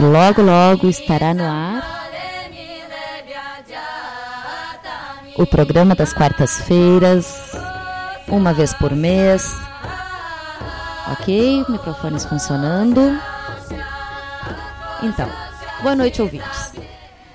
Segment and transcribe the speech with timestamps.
[0.00, 2.00] E logo, logo estará no ar
[5.36, 7.52] o programa das quartas-feiras,
[8.26, 9.54] uma vez por mês.
[11.12, 11.66] Ok?
[11.68, 12.98] Microfones funcionando.
[15.02, 15.28] Então,
[15.82, 16.72] boa noite, ouvintes.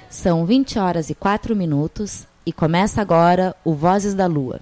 [0.09, 4.59] São 20 horas e 4 minutos e começa agora o Vozes da Lua.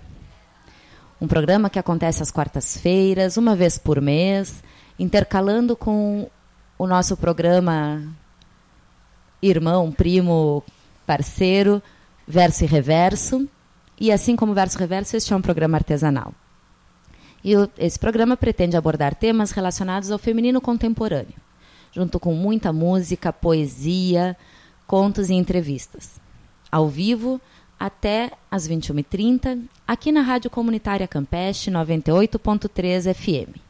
[1.22, 4.62] Um programa que acontece às quartas-feiras, uma vez por mês,
[5.00, 6.28] intercalando com
[6.78, 8.02] o nosso programa
[9.42, 10.64] irmão, primo,
[11.06, 11.82] parceiro,
[12.28, 13.48] Verso e Reverso.
[14.00, 16.34] E assim como Verso e Reverso, este é um programa artesanal.
[17.44, 21.36] E o, esse programa pretende abordar temas relacionados ao feminino contemporâneo,
[21.92, 24.38] junto com muita música, poesia,
[24.88, 26.22] contos e entrevistas.
[26.72, 27.40] Ao vivo,
[27.78, 33.63] até às 21h30, aqui na Rádio Comunitária Campeste 98.3 FM.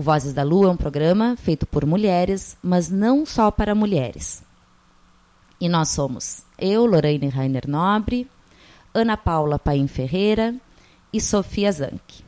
[0.00, 4.42] O Vozes da Lua é um programa feito por mulheres, mas não só para mulheres.
[5.60, 8.26] E nós somos eu, Lorraine Rainer Nobre,
[8.94, 10.54] Ana Paula Paim Ferreira
[11.12, 12.24] e Sofia Zanck.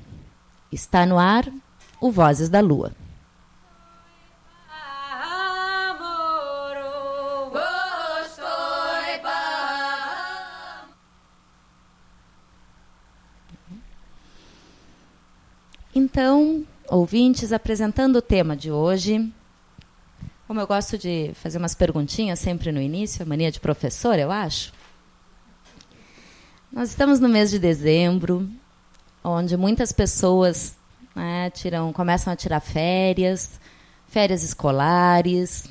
[0.71, 1.51] Está no ar
[1.99, 2.93] o Vozes da Lua.
[15.95, 19.33] Então, ouvintes, apresentando o tema de hoje.
[20.47, 24.31] Como eu gosto de fazer umas perguntinhas sempre no início, a mania de professor, eu
[24.31, 24.75] acho.
[26.71, 28.47] Nós estamos no mês de dezembro,
[29.25, 30.77] onde muitas pessoas
[31.15, 33.59] né, tiram, começam a tirar férias,
[34.09, 35.65] férias escolares.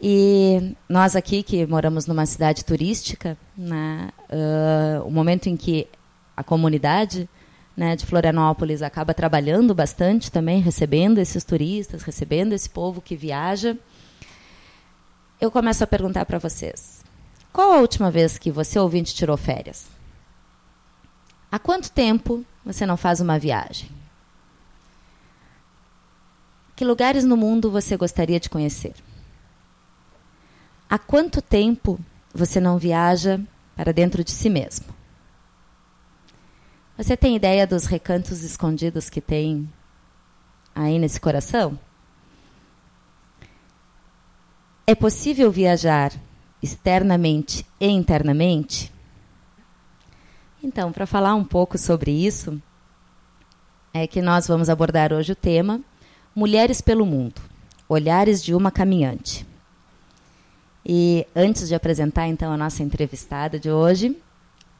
[0.00, 5.88] E nós aqui, que moramos numa cidade turística, né, uh, o momento em que
[6.36, 7.28] a comunidade
[7.76, 13.76] né, de Florianópolis acaba trabalhando bastante também, recebendo esses turistas, recebendo esse povo que viaja.
[15.40, 17.02] Eu começo a perguntar para vocês:
[17.52, 19.86] qual a última vez que você ouvinte tirou férias?
[21.50, 23.90] Há quanto tempo você não faz uma viagem?
[26.74, 28.94] Que lugares no mundo você gostaria de conhecer?
[30.88, 31.98] Há quanto tempo
[32.34, 33.40] você não viaja
[33.76, 34.86] para dentro de si mesmo?
[36.96, 39.66] Você tem ideia dos recantos escondidos que tem
[40.74, 41.78] aí nesse coração?
[44.86, 46.12] É possível viajar
[46.62, 48.92] externamente e internamente?
[50.62, 52.60] Então, para falar um pouco sobre isso,
[53.94, 55.80] é que nós vamos abordar hoje o tema
[56.34, 57.40] Mulheres pelo Mundo
[57.88, 59.46] Olhares de uma Caminhante.
[60.84, 64.16] E antes de apresentar então a nossa entrevistada de hoje,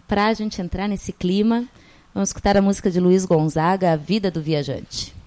[0.06, 1.66] para a gente entrar nesse clima,
[2.14, 5.21] Vamos escutar a música de Luiz Gonzaga, A Vida do Viajante.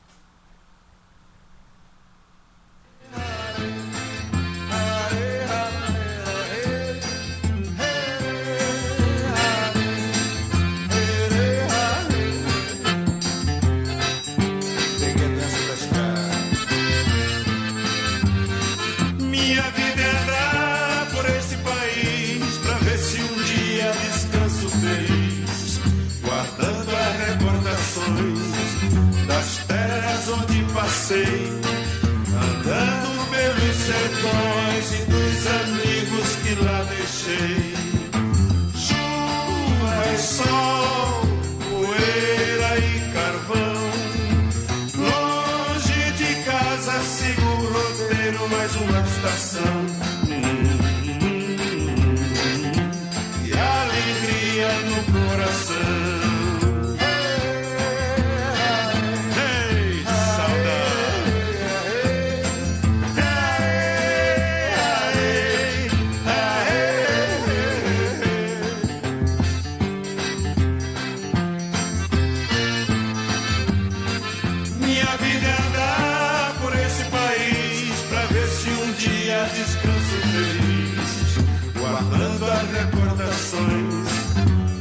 [79.56, 81.38] Descanso feliz,
[81.80, 84.08] guardando as recordações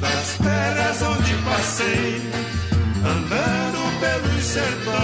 [0.00, 2.22] das terras onde passei,
[3.04, 5.03] andando pelos sertões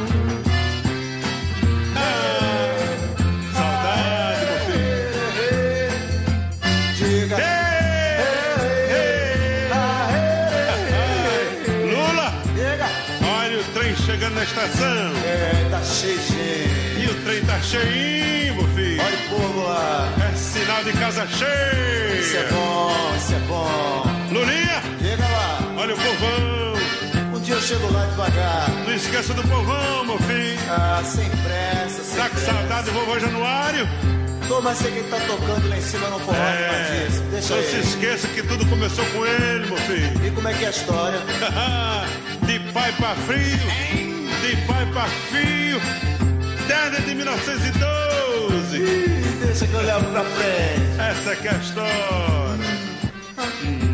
[17.71, 19.01] Cheinho, meu filho.
[19.01, 20.09] Olha o povo lá.
[20.31, 22.19] É sinal de casa cheia.
[22.19, 24.03] Isso é bom, isso é bom.
[24.31, 25.59] Lulinha, Diga lá.
[25.77, 27.35] olha o povão.
[27.35, 28.69] Um dia eu chego lá devagar.
[28.85, 30.59] Não esqueça do povão, meu filho.
[30.69, 32.51] Ah, sem pressa, sem Tá com pressa.
[32.51, 33.87] saudade do vovô Januário?
[34.47, 37.21] Tô, mas sei que ele tá tocando lá em cima no forró É, disso.
[37.31, 37.83] Deixa não se ele.
[37.83, 40.27] esqueça que tudo começou com ele, meu filho.
[40.27, 41.19] E como é que é a história?
[42.45, 45.81] de pai pra filho, de pai pra filho,
[46.89, 48.77] desde 1912.
[48.77, 50.99] Ih, deixa que eu levo pra frente.
[50.99, 53.90] Essa que é a história.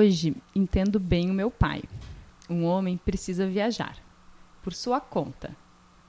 [0.00, 1.82] Hoje entendo bem o meu pai.
[2.48, 3.98] Um homem precisa viajar,
[4.62, 5.54] por sua conta,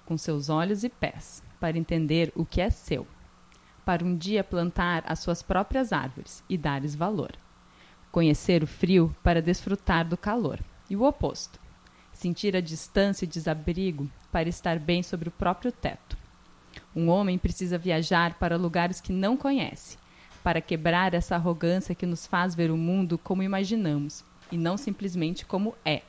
[0.05, 3.05] com seus olhos e pés, para entender o que é seu,
[3.83, 7.33] para um dia plantar as suas próprias árvores e dar-lhes valor.
[8.13, 11.59] Conhecer o frio para desfrutar do calor, e o oposto.
[12.13, 16.17] Sentir a distância e desabrigo para estar bem sobre o próprio teto.
[16.95, 19.97] Um homem precisa viajar para lugares que não conhece,
[20.43, 25.45] para quebrar essa arrogância que nos faz ver o mundo como imaginamos e não simplesmente
[25.45, 26.01] como é,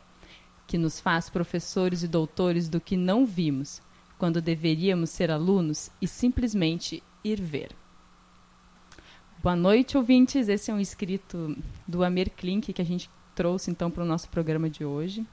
[0.66, 3.82] que nos faz professores e doutores do que não vimos,
[4.18, 7.70] quando deveríamos ser alunos e simplesmente ir ver.
[9.42, 10.48] Boa noite, ouvintes.
[10.48, 14.28] Esse é um escrito do Amir Klink que a gente trouxe então para o nosso
[14.28, 15.26] programa de hoje,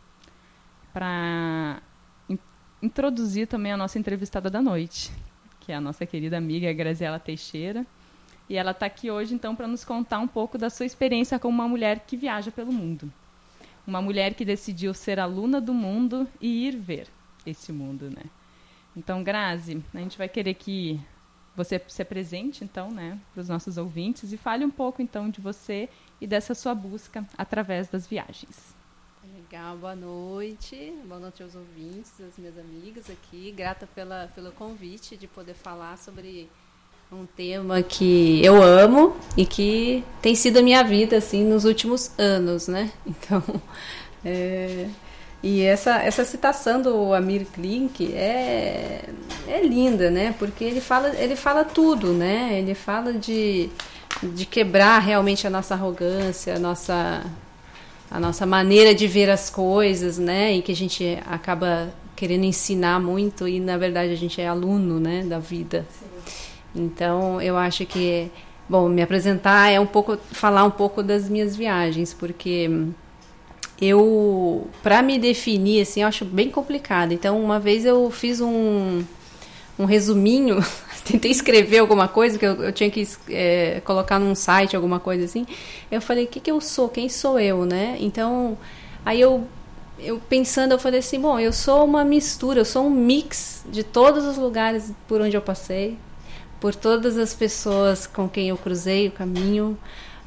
[0.91, 1.81] para
[2.27, 2.39] in-
[2.81, 5.11] introduzir também a nossa entrevistada da noite,
[5.59, 7.85] que é a nossa querida amiga Graziela Teixeira.
[8.49, 11.53] E ela está aqui hoje, então, para nos contar um pouco da sua experiência como
[11.53, 13.11] uma mulher que viaja pelo mundo.
[13.85, 17.07] Uma mulher que decidiu ser aluna do mundo e ir ver
[17.45, 18.23] esse mundo, né?
[18.97, 20.99] Então, Grazi, a gente vai querer que
[21.55, 25.39] você se apresente, então, né, para os nossos ouvintes e fale um pouco, então, de
[25.39, 25.89] você
[26.19, 28.73] e dessa sua busca através das viagens.
[29.35, 30.93] Legal, boa noite.
[31.05, 33.51] Boa noite aos ouvintes, às minhas amigas aqui.
[33.51, 36.49] Grata pela, pelo convite de poder falar sobre
[37.11, 42.11] um tema que eu amo e que tem sido a minha vida assim nos últimos
[42.19, 42.91] anos, né?
[43.03, 43.43] Então,
[44.23, 44.87] é,
[45.41, 49.05] e essa, essa citação do Amir Klink é,
[49.47, 50.35] é linda, né?
[50.37, 52.59] Porque ele fala, ele fala tudo, né?
[52.59, 53.71] Ele fala de,
[54.21, 57.25] de quebrar realmente a nossa arrogância, a nossa
[58.11, 60.53] a nossa maneira de ver as coisas, né?
[60.53, 64.99] E que a gente acaba querendo ensinar muito e na verdade a gente é aluno,
[64.99, 65.85] né, da vida.
[66.75, 68.31] Então, eu acho que
[68.67, 72.69] bom, me apresentar é um pouco falar um pouco das minhas viagens, porque
[73.81, 77.11] eu para me definir assim, eu acho bem complicado.
[77.11, 79.03] Então, uma vez eu fiz um
[79.79, 80.59] um resuminho,
[81.05, 85.23] tentei escrever alguma coisa que eu, eu tinha que é, colocar num site, alguma coisa
[85.23, 85.47] assim.
[85.89, 86.89] Eu falei, o que, que eu sou?
[86.89, 87.95] Quem sou eu, né?
[88.01, 88.57] Então,
[89.05, 89.47] aí eu,
[89.97, 93.81] eu pensando, eu falei assim, bom, eu sou uma mistura, eu sou um mix de
[93.81, 95.97] todos os lugares por onde eu passei,
[96.59, 99.77] por todas as pessoas com quem eu cruzei o caminho,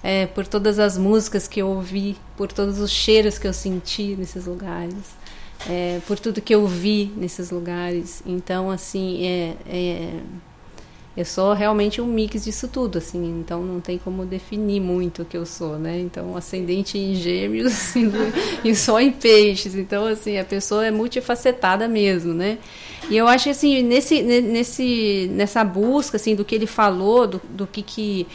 [0.03, 4.17] é, por todas as músicas que eu ouvi, por todos os cheiros que eu senti
[4.17, 5.23] nesses lugares
[5.69, 8.23] é, por tudo que eu vi nesses lugares.
[8.27, 10.21] Então, assim, é, é,
[11.14, 13.40] eu sou realmente um mix disso tudo, assim.
[13.40, 16.00] Então, não tem como definir muito o que eu sou, né?
[16.00, 17.95] Então, ascendente em gêmeos
[18.64, 19.75] e só em peixes.
[19.75, 22.59] Então, assim, a pessoa é multifacetada mesmo, né?
[23.11, 27.66] E eu acho, assim, nesse, nesse, nessa busca, assim, do que ele falou, do, do
[27.66, 28.26] que que...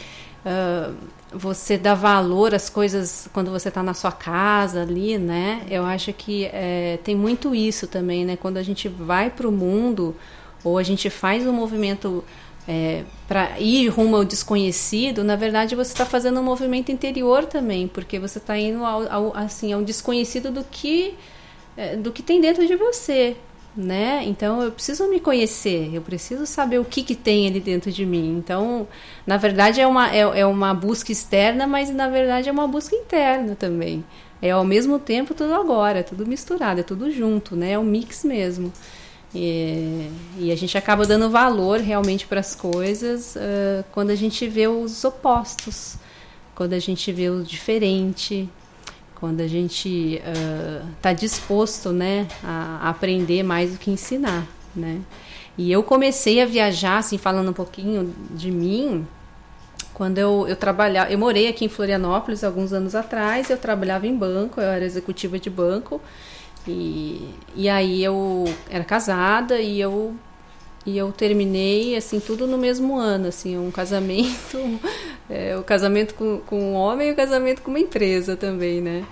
[0.46, 0.94] Uh,
[1.32, 5.62] você dá valor às coisas quando você está na sua casa ali, né?
[5.68, 8.36] Eu acho que é, tem muito isso também, né?
[8.36, 10.16] Quando a gente vai para o mundo
[10.64, 12.24] ou a gente faz um movimento
[12.68, 17.88] é, para ir rumo ao desconhecido, na verdade você está fazendo um movimento interior também,
[17.88, 21.14] porque você está indo ao, ao, assim, ao desconhecido do que
[21.74, 23.38] é, do que tem dentro de você,
[23.74, 24.22] né?
[24.26, 28.04] Então eu preciso me conhecer, eu preciso saber o que, que tem ali dentro de
[28.04, 28.36] mim.
[28.36, 28.86] Então,
[29.26, 32.94] na verdade, é uma, é, é uma busca externa, mas na verdade é uma busca
[32.94, 34.04] interna também.
[34.42, 37.72] É ao mesmo tempo tudo agora, tudo misturado, é tudo junto, né?
[37.72, 38.70] É um mix mesmo.
[39.34, 44.46] E, e a gente acaba dando valor realmente para as coisas uh, quando a gente
[44.48, 45.96] vê os opostos,
[46.54, 48.48] quando a gente vê o diferente,
[49.14, 50.22] quando a gente
[50.96, 54.46] está uh, disposto né, a, aprender mais do que ensinar.
[54.74, 55.00] Né?
[55.58, 59.06] E eu comecei a viajar, assim, falando um pouquinho de mim,
[59.92, 64.16] quando eu, eu trabalhava, eu morei aqui em Florianópolis alguns anos atrás, eu trabalhava em
[64.16, 66.00] banco, eu era executiva de banco,
[66.66, 70.14] e, e aí eu era casada e eu
[70.86, 74.58] e eu terminei assim tudo no mesmo ano assim um casamento
[75.28, 79.04] é, o casamento com, com um homem e o casamento com uma empresa também né?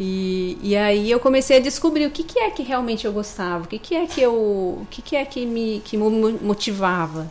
[0.00, 3.64] E, e aí eu comecei a descobrir o que, que é que realmente eu gostava
[3.64, 7.30] o que, que é que eu o que, que é que me que me motivava.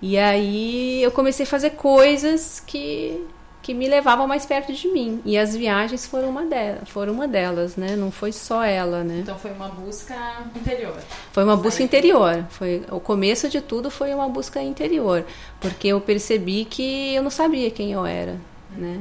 [0.00, 3.24] E aí eu comecei a fazer coisas que
[3.66, 5.20] que me levavam mais perto de mim.
[5.24, 7.96] E as viagens foram uma, delas, foram uma delas, né?
[7.96, 9.18] Não foi só ela, né?
[9.22, 10.14] Então foi uma busca
[10.54, 10.96] interior.
[11.32, 12.46] Foi uma busca interior.
[12.48, 15.24] Foi o começo de tudo foi uma busca interior,
[15.58, 18.36] porque eu percebi que eu não sabia quem eu era,
[18.70, 19.00] né?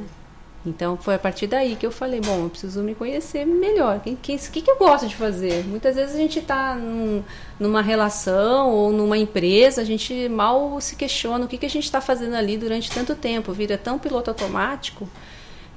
[0.66, 3.98] Então foi a partir daí que eu falei, bom, eu preciso me conhecer melhor.
[3.98, 5.64] O que, que, que, que eu gosto de fazer?
[5.66, 7.24] Muitas vezes a gente está num,
[7.60, 11.84] numa relação ou numa empresa, a gente mal se questiona o que, que a gente
[11.84, 15.08] está fazendo ali durante tanto tempo, vira tão piloto automático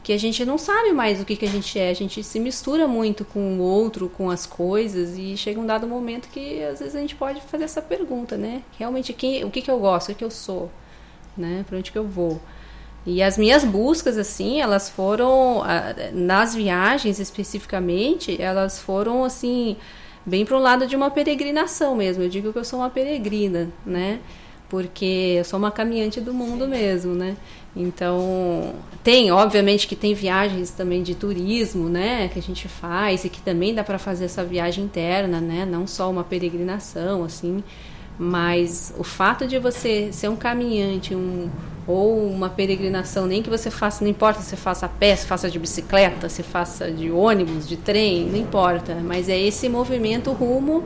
[0.09, 2.40] que a gente não sabe mais o que, que a gente é, a gente se
[2.40, 6.78] mistura muito com o outro, com as coisas, e chega um dado momento que às
[6.78, 8.62] vezes a gente pode fazer essa pergunta, né?
[8.78, 10.71] Realmente, quem, o que, que eu gosto, o que, que eu sou,
[11.37, 11.62] né?
[11.68, 12.40] Para onde que eu vou?
[13.07, 15.62] E as minhas buscas, assim, elas foram,
[16.12, 19.76] nas viagens especificamente, elas foram, assim,
[20.26, 22.23] bem para o lado de uma peregrinação mesmo.
[22.23, 24.21] Eu digo que eu sou uma peregrina, né?
[24.69, 26.71] Porque eu sou uma caminhante do mundo Sim.
[26.71, 27.37] mesmo, né?
[27.75, 28.75] Então,
[29.05, 33.40] tem, obviamente que tem viagens também de turismo, né, que a gente faz e que
[33.40, 37.62] também dá para fazer essa viagem interna, né, não só uma peregrinação, assim,
[38.19, 41.49] mas o fato de você ser um caminhante um,
[41.88, 45.50] ou uma peregrinação, nem que você faça, não importa se faça a pé, se faça
[45.50, 48.97] de bicicleta, se faça de ônibus, de trem, não importa.
[48.97, 50.85] Mas é esse movimento rumo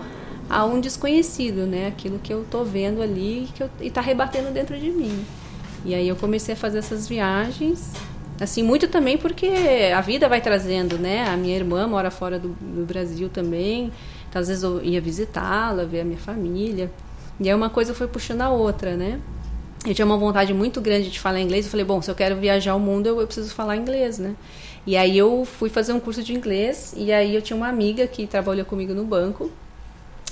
[0.48, 1.88] a um desconhecido, né?
[1.88, 5.24] Aquilo que eu estou vendo ali que eu, e está rebatendo dentro de mim.
[5.84, 7.90] E aí eu comecei a fazer essas viagens,
[8.40, 9.50] assim, muito também porque
[9.92, 11.26] a vida vai trazendo, né?
[11.28, 13.90] A minha irmã mora fora do, do Brasil também,
[14.30, 16.92] então às vezes eu ia visitá-la, ver a minha família.
[17.40, 19.18] E aí uma coisa foi puxando a outra, né?
[19.84, 21.64] Eu tinha uma vontade muito grande de falar inglês.
[21.64, 24.36] Eu falei, bom, se eu quero viajar o mundo, eu, eu preciso falar inglês, né?
[24.86, 26.94] E aí eu fui fazer um curso de inglês.
[26.96, 29.50] E aí eu tinha uma amiga que trabalhou comigo no banco.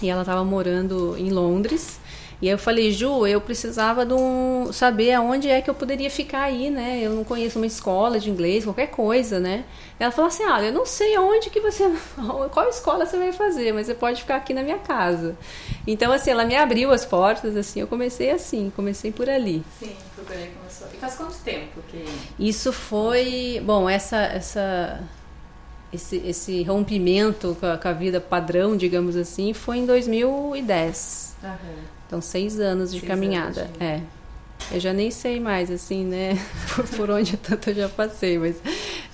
[0.00, 1.98] E ela estava morando em Londres.
[2.42, 6.10] E aí eu falei, Ju, eu precisava de um, saber aonde é que eu poderia
[6.10, 6.98] ficar aí, né?
[7.02, 9.64] Eu não conheço uma escola de inglês, qualquer coisa, né?
[9.98, 11.84] Ela falou assim, ah, eu não sei aonde que você,
[12.50, 15.36] qual escola você vai fazer, mas você pode ficar aqui na minha casa.
[15.86, 19.62] Então, assim, ela me abriu as portas, assim, eu comecei assim, comecei por ali.
[19.78, 20.88] Sim, procurei começou.
[20.94, 22.06] E faz quanto tempo que...
[22.38, 25.02] Isso foi, bom, essa, essa
[25.92, 31.36] esse, esse rompimento com a, com a, vida padrão, digamos assim, foi em 2010.
[31.42, 31.99] Uhum.
[32.10, 33.60] Então, seis anos de seis caminhada.
[33.60, 34.02] Anos, é.
[34.72, 36.32] Eu já nem sei mais, assim, né?
[36.74, 38.56] por, por onde tanto eu já passei, mas.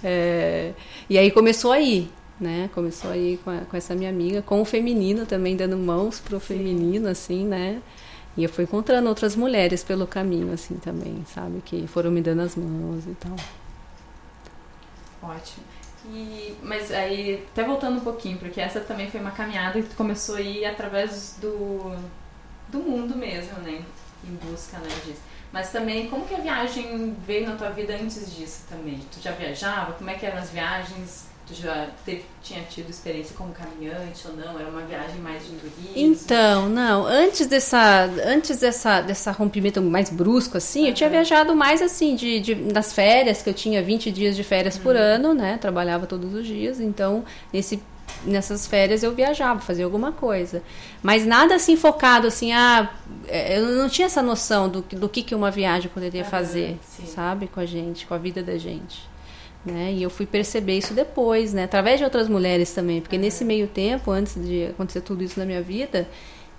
[0.03, 0.73] É...
[1.07, 2.11] E aí começou aí,
[2.41, 2.71] né?
[2.75, 6.41] Começou aí com, a, com, essa minha amiga, com o feminino também, dando mãos pro
[6.41, 6.47] Sim.
[6.47, 7.83] feminino, assim, né?
[8.35, 11.61] E eu fui encontrando outras mulheres pelo caminho, assim, também, sabe?
[11.63, 13.37] Que foram me dando as mãos e tal.
[15.23, 15.67] Ótimo.
[16.07, 19.97] E, mas aí, até voltando um pouquinho, porque essa também foi uma caminhada que tu
[19.97, 21.95] começou a ir através do,
[22.69, 23.83] do mundo mesmo, né?
[24.25, 25.21] Em busca né, disso.
[25.53, 29.01] Mas também, como que a viagem veio na tua vida antes disso também?
[29.13, 29.93] Tu já viajava?
[29.93, 31.27] Como é que eram as viagens?
[31.47, 34.59] Tu já teve, tinha tido experiência como caminhante ou não?
[34.59, 35.93] Era uma viagem mais de turismo?
[35.95, 41.81] Então, não, antes dessa, antes dessa, dessa rompimento mais brusco, assim, eu tinha viajado mais,
[41.81, 45.57] assim, de, de, nas férias, que eu tinha 20 dias de férias por ano, né,
[45.57, 47.81] trabalhava todos os dias, então, nesse,
[48.25, 50.63] nessas férias eu viajava, fazia alguma coisa.
[51.03, 52.91] Mas nada, assim, focado, assim, ah,
[53.29, 56.31] é, eu não tinha essa noção do, que- do que, que uma viagem poderia Aham,
[56.31, 57.07] fazer, sim.
[57.07, 59.09] sabe, com a gente, com a vida da gente.
[59.65, 59.93] Né?
[59.95, 61.65] E eu fui perceber isso depois, né?
[61.65, 65.45] Através de outras mulheres também, porque nesse meio tempo, antes de acontecer tudo isso na
[65.45, 66.09] minha vida,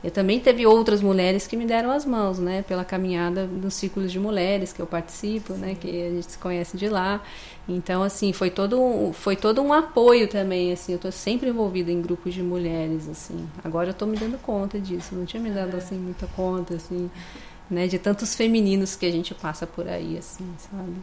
[0.04, 2.62] eu também teve outras mulheres que me deram as mãos, né?
[2.62, 5.76] Pela caminhada nos círculos de mulheres que eu participo, né?
[5.80, 7.22] Que a gente se conhece de lá.
[7.68, 10.94] Então, assim, foi todo, um- foi todo um apoio também, assim.
[10.94, 13.48] Eu tô sempre envolvida em grupos de mulheres, assim.
[13.64, 15.16] Agora eu tô me dando conta disso.
[15.16, 17.10] Não tinha me dado, assim, muita conta, assim,
[17.70, 17.88] né?
[17.88, 20.94] De tantos femininos que a gente passa por aí, assim, sabe?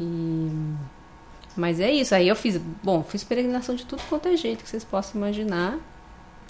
[0.00, 0.50] E...
[1.56, 2.14] Mas é isso.
[2.14, 5.78] Aí eu fiz, bom, fiz peregrinação de tudo quanto é jeito que vocês possam imaginar.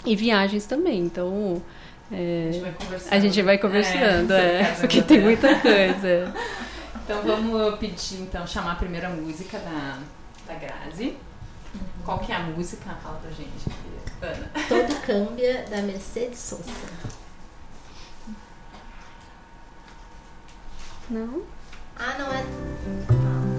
[0.05, 0.99] E viagens também.
[0.99, 1.61] Então,
[2.11, 3.13] é, A gente vai conversando.
[3.13, 6.33] a gente vai conversando, é, sobre porque cada tem muita coisa.
[7.09, 9.97] Então vamos pedir, então, chamar a primeira música da,
[10.45, 11.17] da Grazi.
[12.05, 12.87] Qual que é a música?
[13.01, 13.65] Fala pra gente,
[14.21, 14.51] Ana.
[14.67, 16.69] Todo Câmbia, da Mercedes Sosa.
[21.09, 21.41] Não?
[21.97, 23.58] Ah, não é.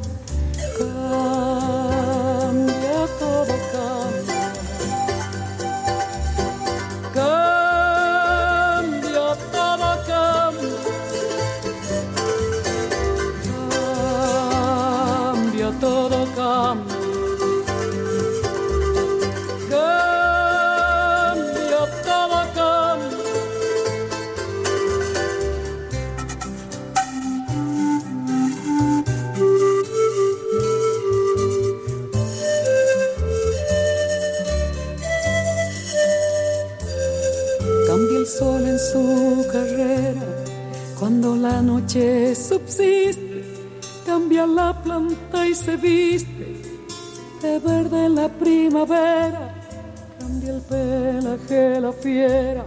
[51.37, 52.65] La fiera.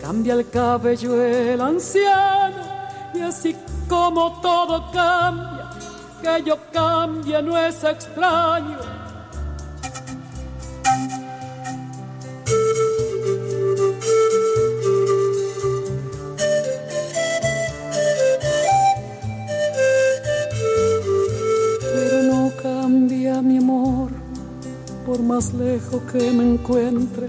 [0.00, 2.62] Cambia el cabello el anciano.
[3.14, 3.56] Y así
[3.88, 5.70] como todo cambia,
[6.22, 8.78] que yo cambie no es extraño.
[21.94, 24.10] pero no cambia mi amor
[25.04, 27.28] por más lejos que me encuentre,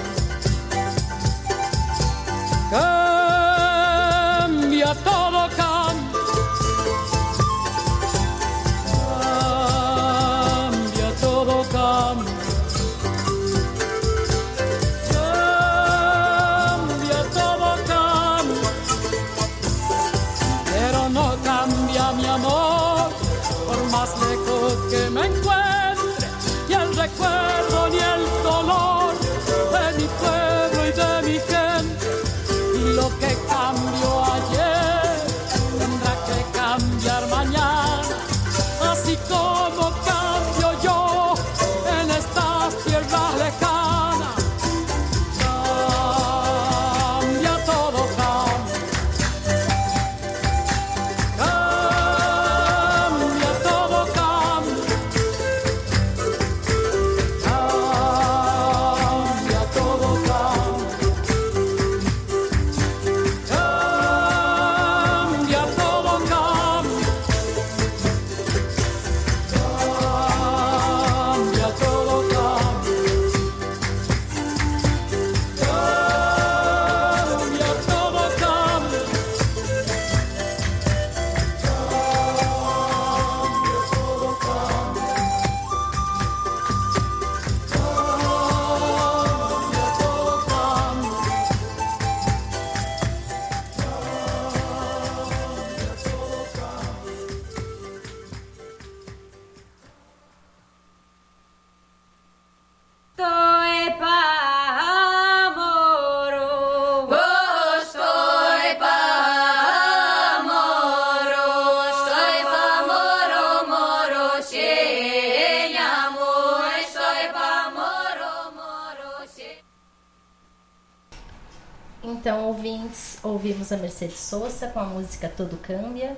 [124.67, 126.15] Com a música Todo Câmbia.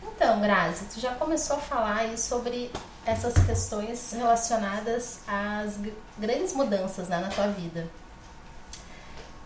[0.04, 2.72] Então, Grazi, tu já começou a falar aí sobre
[3.06, 7.88] essas questões relacionadas às gr- grandes mudanças né, na tua vida.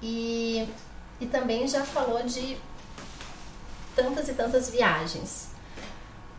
[0.02, 0.68] E,
[1.20, 2.58] e também já falou de
[3.98, 5.48] tantas e tantas viagens.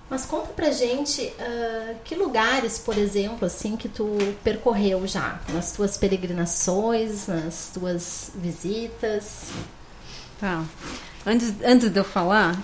[0.08, 5.72] Mas conta pra gente ah, que lugares, por exemplo, assim, que tu percorreu já nas
[5.72, 9.50] tuas peregrinações, nas tuas visitas.
[10.40, 10.64] Tá.
[11.26, 12.56] Antes, antes de eu falar,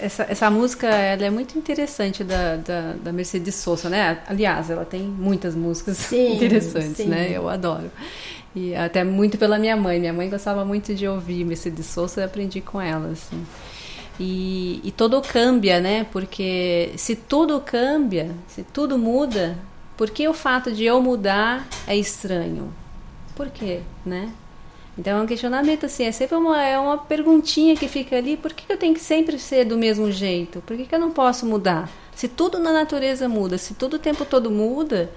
[0.00, 4.20] essa, essa música ela é muito interessante da, da, da Mercedes Sosa, né?
[4.26, 7.06] Aliás, ela tem muitas músicas Sim, interessantes, sim.
[7.06, 7.30] né?
[7.30, 7.92] Eu adoro.
[8.56, 10.00] E até muito pela minha mãe.
[10.00, 13.46] Minha mãe gostava muito de ouvir Mercedes Sosa e aprendi com ela, assim.
[14.18, 16.04] E, e tudo cambia, né?
[16.10, 19.56] Porque se tudo cambia, se tudo muda,
[19.96, 22.72] por que o fato de eu mudar é estranho?
[23.36, 24.32] Por quê, né?
[24.98, 28.52] Então é um questionamento assim, é sempre uma, é uma perguntinha que fica ali, por
[28.52, 30.60] que eu tenho que sempre ser do mesmo jeito?
[30.62, 31.88] Por que, que eu não posso mudar?
[32.16, 35.08] Se tudo na natureza muda, se tudo o tempo todo muda,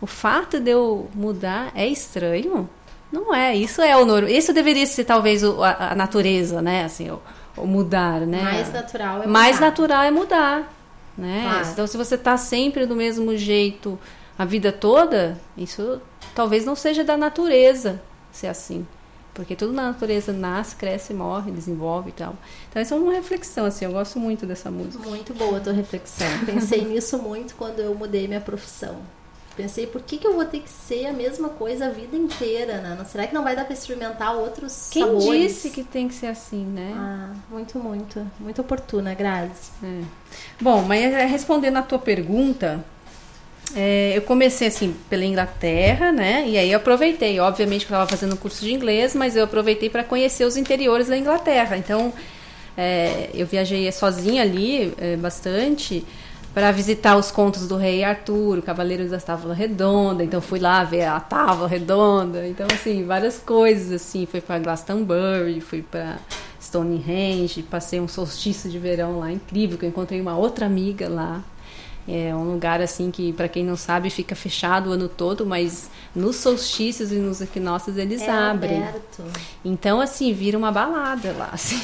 [0.00, 2.68] o fato de eu mudar é estranho?
[3.12, 4.30] Não é, isso é o normal.
[4.30, 6.84] Isso deveria ser talvez a, a natureza, né?
[6.84, 7.20] Assim, o
[7.56, 8.42] mudar, né?
[8.42, 9.66] Mais natural é Mais mudar.
[9.66, 10.72] natural é mudar,
[11.16, 11.42] né?
[11.44, 11.68] Claro.
[11.68, 13.98] Então se você está sempre do mesmo jeito
[14.38, 16.00] a vida toda, isso
[16.34, 18.86] talvez não seja da natureza ser assim.
[19.32, 22.36] Porque tudo na natureza nasce, cresce, morre, desenvolve e tal.
[22.70, 25.08] Então, essa é uma reflexão, assim, eu gosto muito dessa música.
[25.08, 26.28] Muito boa a tua reflexão.
[26.46, 28.98] Pensei nisso muito quando eu mudei minha profissão.
[29.56, 32.78] Pensei, por que, que eu vou ter que ser a mesma coisa a vida inteira,
[32.78, 33.04] né?
[33.04, 35.52] Será que não vai dar para experimentar outros Quem sabores?
[35.52, 36.92] disse que tem que ser assim, né?
[36.96, 38.26] Ah, muito, muito.
[38.40, 39.70] Muito oportuna, Grazi.
[39.82, 40.02] É.
[40.60, 42.84] Bom, mas é, respondendo a tua pergunta,
[43.76, 46.48] é, eu comecei assim pela Inglaterra, né?
[46.48, 49.44] E aí eu aproveitei, obviamente que eu estava fazendo um curso de inglês, mas eu
[49.44, 51.76] aproveitei para conhecer os interiores da Inglaterra.
[51.76, 52.12] Então,
[52.76, 56.04] é, eu viajei sozinha ali é, bastante
[56.54, 60.22] para visitar os contos do Rei Arthur, o Cavaleiro da Távola Redonda.
[60.22, 62.46] Então fui lá ver a Távola Redonda.
[62.46, 64.24] Então assim várias coisas assim.
[64.24, 66.18] Fui para Glastonbury, fui para
[66.62, 71.42] Stonehenge, passei um solstício de verão lá incrível, que eu encontrei uma outra amiga lá.
[72.06, 75.88] É um lugar assim que, para quem não sabe, fica fechado o ano todo, mas
[76.14, 78.76] nos solstícios e nos equinócios eles É abrem.
[78.76, 79.22] aberto.
[79.64, 81.48] Então, assim, vira uma balada lá.
[81.54, 81.80] assim,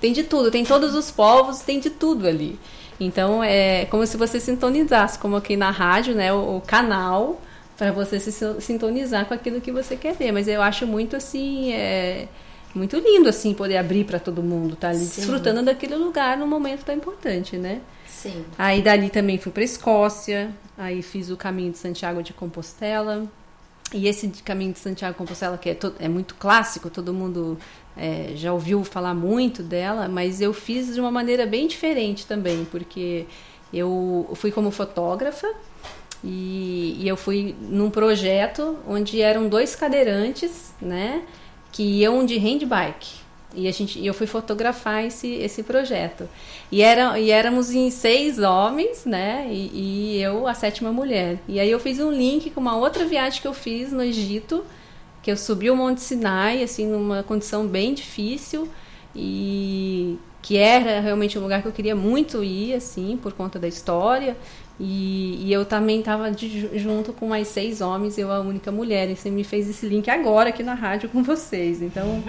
[0.00, 2.58] tem de tudo, tem todos os povos, tem de tudo ali.
[3.00, 7.40] Então, é como se você sintonizasse, como aqui na rádio, né, o, o canal,
[7.76, 10.32] para você se sin- sintonizar com aquilo que você quer ver.
[10.32, 12.28] Mas eu acho muito, assim, é,
[12.74, 15.20] muito lindo, assim, poder abrir para todo mundo, tá ali Sim.
[15.22, 17.80] desfrutando daquele lugar num momento tão importante, né?
[18.06, 18.44] Sim.
[18.56, 23.24] Aí dali também fui para Escócia, aí fiz o caminho de Santiago de Compostela.
[23.92, 27.58] E esse caminho de Santiago de Compostela, que é, to- é muito clássico, todo mundo
[27.96, 32.64] é, já ouviu falar muito dela, mas eu fiz de uma maneira bem diferente também,
[32.70, 33.26] porque
[33.72, 35.52] Eu fui como fotógrafa
[36.22, 41.22] e, e eu fui num projeto onde eram dois cadeirantes, né,
[41.72, 43.24] que iam de handbike.
[43.56, 46.28] E a gente, eu fui fotografar esse, esse projeto.
[46.72, 49.46] E, era, e éramos em seis homens, né?
[49.48, 51.38] E, e eu, a sétima mulher.
[51.46, 54.64] E aí eu fiz um link com uma outra viagem que eu fiz no Egito,
[55.24, 58.68] que eu subi o Monte Sinai, assim, numa condição bem difícil.
[59.16, 63.66] E que era realmente um lugar que eu queria muito ir, assim, por conta da
[63.66, 64.36] história.
[64.78, 66.30] E, e eu também estava
[66.74, 69.08] junto com mais seis homens, eu a única mulher.
[69.08, 71.80] E você me fez esse link agora aqui na rádio com vocês.
[71.80, 72.22] Então,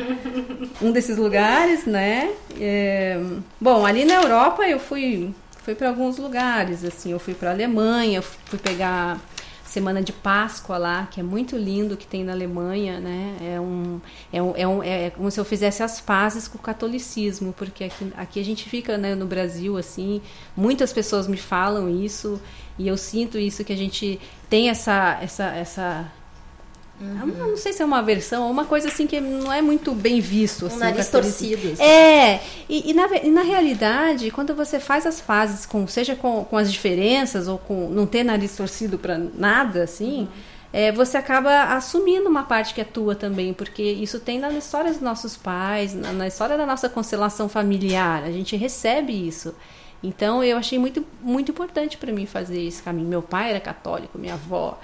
[0.82, 2.32] um desses lugares, né?
[2.58, 3.20] É,
[3.60, 6.86] bom, ali na Europa eu fui, fui para alguns lugares.
[6.86, 9.20] Assim, eu fui para Alemanha, fui pegar
[9.66, 13.36] Semana de Páscoa lá, que é muito lindo, que tem na Alemanha, né?
[13.42, 14.00] É, um,
[14.32, 17.84] é, um, é, um, é como se eu fizesse as pazes com o catolicismo, porque
[17.84, 20.22] aqui, aqui a gente fica né, no Brasil, assim,
[20.56, 22.40] muitas pessoas me falam isso,
[22.78, 26.12] e eu sinto isso, que a gente tem essa, essa, essa
[27.00, 27.50] Uhum.
[27.50, 30.68] Não sei se é uma versão, uma coisa assim que não é muito bem visto.
[30.68, 31.74] Assim, um nariz torcido.
[31.74, 31.84] Assim.
[31.84, 36.46] É, e, e, na, e, na, realidade, quando você faz as fases, com, seja com,
[36.46, 40.28] com as diferenças ou com não ter nariz torcido para nada, assim, uhum.
[40.72, 44.92] é, você acaba assumindo uma parte que é tua também, porque isso tem na história
[44.92, 49.54] dos nossos pais, na, na história da nossa constelação familiar, a gente recebe isso.
[50.02, 53.08] Então, eu achei muito, muito importante para mim fazer esse caminho.
[53.08, 54.80] Meu pai era católico, minha avó.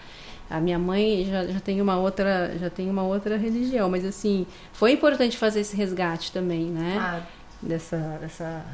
[0.52, 4.46] A minha mãe já, já tem uma outra já tem uma outra religião, mas assim
[4.74, 6.94] foi importante fazer esse resgate também, né?
[6.96, 7.24] Claro.
[7.62, 8.66] Dessa, dessa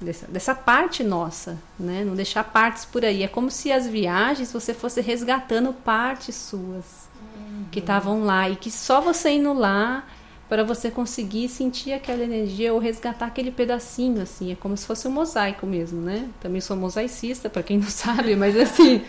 [0.00, 2.04] dessa, dessa parte nossa, né?
[2.04, 3.22] Não deixar partes por aí.
[3.22, 7.64] É como se as viagens você fosse resgatando partes suas uhum.
[7.70, 10.04] que estavam lá e que só você indo lá
[10.48, 15.08] para você conseguir sentir aquela energia ou resgatar aquele pedacinho, assim, é como se fosse
[15.08, 16.28] um mosaico mesmo, né?
[16.40, 19.02] Também sou mosaicista, para quem não sabe, mas assim,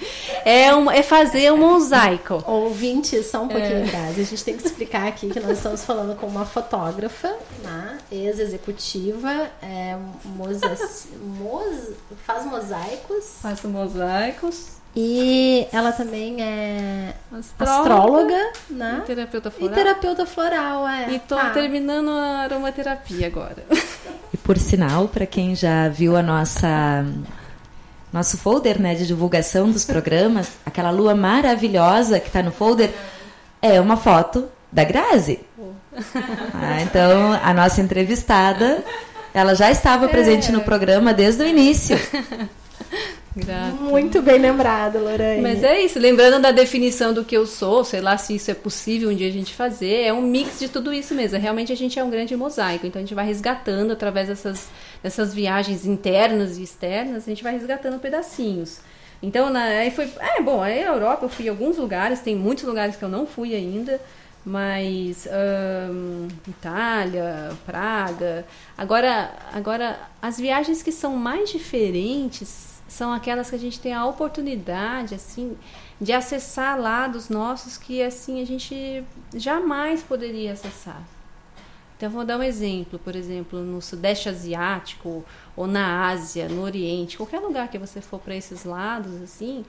[0.43, 2.43] é, um, é fazer um mosaico.
[2.45, 3.83] Ouvinte, só um pouquinho é.
[3.85, 7.97] atrás, a gente tem que explicar aqui que nós estamos falando com uma fotógrafa, né?
[8.11, 10.77] ex-executiva, é, mosa,
[11.21, 11.91] mos,
[12.25, 13.25] faz mosaicos.
[13.41, 19.01] Faz mosaicos e ela também é astróloga, astróloga né?
[19.03, 19.71] E terapeuta floral.
[19.71, 21.11] E terapeuta floral, é.
[21.11, 21.51] E tô ah.
[21.51, 23.63] terminando a aromaterapia agora.
[24.33, 27.05] E por sinal, para quem já viu a nossa
[28.11, 32.91] nosso folder, né, de divulgação dos programas, aquela lua maravilhosa que está no folder
[33.61, 35.39] é uma foto da Grazi.
[36.53, 38.83] Ah, então, a nossa entrevistada,
[39.33, 40.51] ela já estava presente é.
[40.51, 41.97] no programa desde o início.
[43.79, 45.41] Muito bem lembrado, Lorraine.
[45.41, 48.53] Mas é isso, lembrando da definição do que eu sou, sei lá se isso é
[48.53, 51.37] possível um dia a gente fazer, é um mix de tudo isso mesmo.
[51.37, 54.69] Realmente a gente é um grande mosaico, então a gente vai resgatando através dessas,
[55.03, 58.79] dessas viagens internas e externas, a gente vai resgatando pedacinhos.
[59.21, 60.11] Então, na, aí foi.
[60.19, 63.09] É, bom, aí a Europa eu fui em alguns lugares, tem muitos lugares que eu
[63.09, 63.99] não fui ainda,
[64.45, 65.27] mas
[65.91, 68.45] um, Itália, Praga.
[68.77, 72.66] Agora, agora, as viagens que são mais diferentes
[72.97, 75.55] são aquelas que a gente tem a oportunidade assim
[76.01, 79.03] de acessar lados nossos que assim a gente
[79.35, 81.03] jamais poderia acessar.
[81.95, 85.23] Então vou dar um exemplo, por exemplo, no sudeste asiático
[85.55, 89.63] ou na Ásia, no Oriente, qualquer lugar que você for para esses lados assim,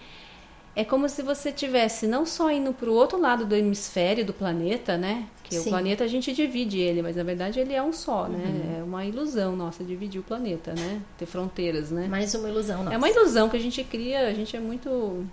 [0.79, 4.33] é como se você tivesse não só indo para o outro lado do hemisfério do
[4.33, 5.27] planeta, né?
[5.43, 5.61] Que Sim.
[5.63, 8.39] o planeta a gente divide ele, mas na verdade ele é um só, né?
[8.39, 8.53] uhum.
[8.53, 8.79] né?
[8.79, 11.03] É uma ilusão nossa dividir o planeta, né?
[11.19, 12.07] Ter fronteiras, né?
[12.07, 12.95] Mais uma ilusão nossa.
[12.95, 15.27] É uma ilusão que a gente cria, a gente é muito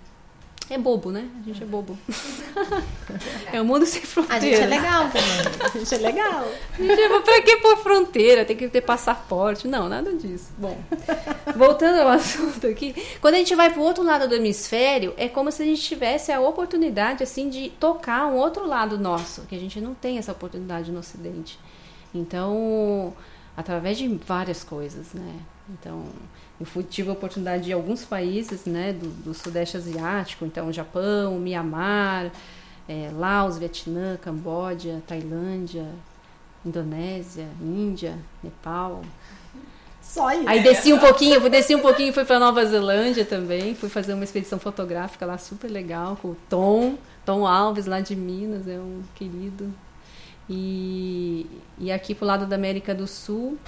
[0.74, 1.28] é bobo, né?
[1.40, 1.96] A gente é bobo.
[3.52, 4.36] é o um mundo sem fronteira.
[4.36, 5.56] A gente é legal também.
[5.62, 6.48] A gente é legal.
[6.72, 8.44] A gente é, pra que pôr fronteira?
[8.44, 9.68] Tem que ter passaporte.
[9.68, 10.52] Não, nada disso.
[10.58, 10.76] Bom,
[11.54, 12.94] voltando ao assunto aqui.
[13.20, 16.32] Quando a gente vai pro outro lado do hemisfério, é como se a gente tivesse
[16.32, 19.42] a oportunidade, assim, de tocar um outro lado nosso.
[19.42, 21.60] Que a gente não tem essa oportunidade no Ocidente.
[22.12, 23.14] Então,
[23.56, 25.34] através de várias coisas, né?
[25.68, 26.06] Então,
[26.58, 30.72] eu fui, tive a oportunidade de ir alguns países né, do, do Sudeste Asiático, então
[30.72, 32.30] Japão, Mianmar,
[32.88, 35.86] é, Laos, Vietnã, Camboja, Tailândia,
[36.64, 39.02] Indonésia, Índia, Nepal.
[40.00, 40.48] Só isso.
[40.48, 44.14] Aí desci um pouquinho, fui desci um pouquinho, fui para Nova Zelândia também, fui fazer
[44.14, 48.78] uma expedição fotográfica lá super legal com o Tom, Tom Alves lá de Minas, é
[48.78, 49.72] um querido.
[50.48, 51.44] E,
[51.78, 53.58] e aqui pro lado da América do Sul,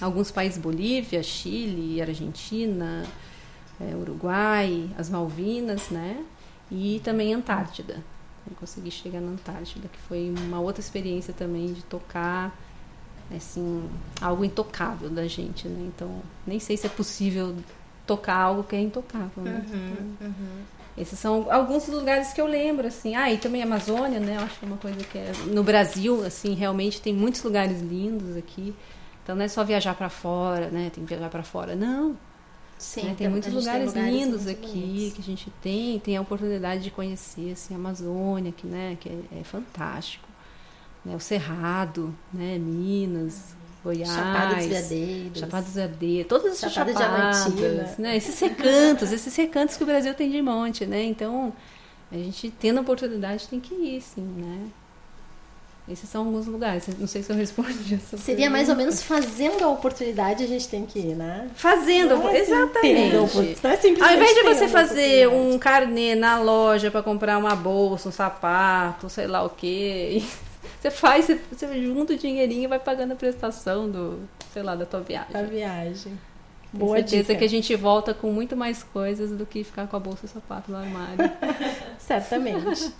[0.00, 3.04] alguns países, Bolívia, Chile, Argentina,
[3.80, 6.24] é, Uruguai, as Malvinas, né?
[6.70, 8.02] E também Antártida.
[8.48, 12.56] Eu consegui chegar na Antártida, que foi uma outra experiência também de tocar,
[13.34, 13.88] assim,
[14.20, 15.90] algo intocável da gente, né?
[15.94, 17.54] Então, nem sei se é possível
[18.06, 19.42] tocar algo que é intocável.
[19.42, 19.64] Né?
[19.70, 20.14] Uhum,
[20.96, 23.14] Esses são alguns dos lugares que eu lembro, assim.
[23.14, 24.36] Ah, e também a Amazônia, né?
[24.36, 25.32] Eu acho que é uma coisa que é...
[25.46, 28.74] No Brasil, assim, realmente tem muitos lugares lindos aqui.
[29.28, 30.90] Então não é só viajar para fora, né?
[30.90, 31.76] Tem que viajar para fora.
[31.76, 32.16] Não,
[32.78, 33.14] Sim, né?
[33.14, 35.12] Tem muitos gente lugares, lindos aqui bonitos.
[35.12, 39.10] que a gente tem, tem a oportunidade de conhecer assim, a Amazônia, que, né, que
[39.10, 40.26] é, é fantástico.
[41.04, 41.14] Né?
[41.14, 42.56] O Cerrado, né?
[42.56, 44.08] Minas, Goiás.
[44.08, 45.38] Chapada dos Veadeiros.
[45.38, 47.94] Chapada dos Veadeiros, todas essas Chapada chapadas, Diamantina.
[47.98, 48.16] né?
[48.16, 51.04] Esses recantos, esses recantos que o Brasil tem de monte, né?
[51.04, 51.52] Então,
[52.10, 54.68] a gente tendo a oportunidade tem que ir, sim, né?
[55.90, 56.86] Esses são alguns lugares.
[56.98, 58.96] Não sei se eu respondi essa Seria mais ou pergunta.
[58.96, 61.48] menos fazendo a oportunidade a gente tem que ir, né?
[61.54, 63.12] Fazendo, Não é exatamente.
[63.14, 68.08] não é Ao invés de você fazer um carnê na loja para comprar uma bolsa,
[68.08, 70.22] um sapato, sei lá o quê,
[70.80, 74.20] você faz, você, você junta o dinheirinho e vai pagando a prestação do,
[74.52, 75.34] sei lá, da tua viagem.
[75.34, 76.18] A viagem.
[76.70, 77.36] Tenho Boa certeza dica.
[77.36, 80.26] que a gente volta com muito mais coisas do que ficar com a bolsa e
[80.26, 81.16] o sapato no armário.
[81.98, 82.92] Certamente.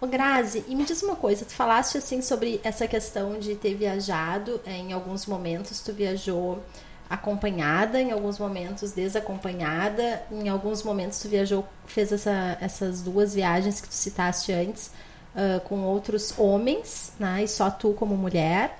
[0.00, 3.74] Ô Grazi, e me diz uma coisa, tu falaste assim sobre essa questão de ter
[3.74, 6.62] viajado, eh, em alguns momentos tu viajou
[7.08, 13.80] acompanhada, em alguns momentos desacompanhada, em alguns momentos tu viajou, fez essa, essas duas viagens
[13.80, 14.90] que tu citaste antes,
[15.36, 18.78] ah, com outros homens, né, e só tu como mulher.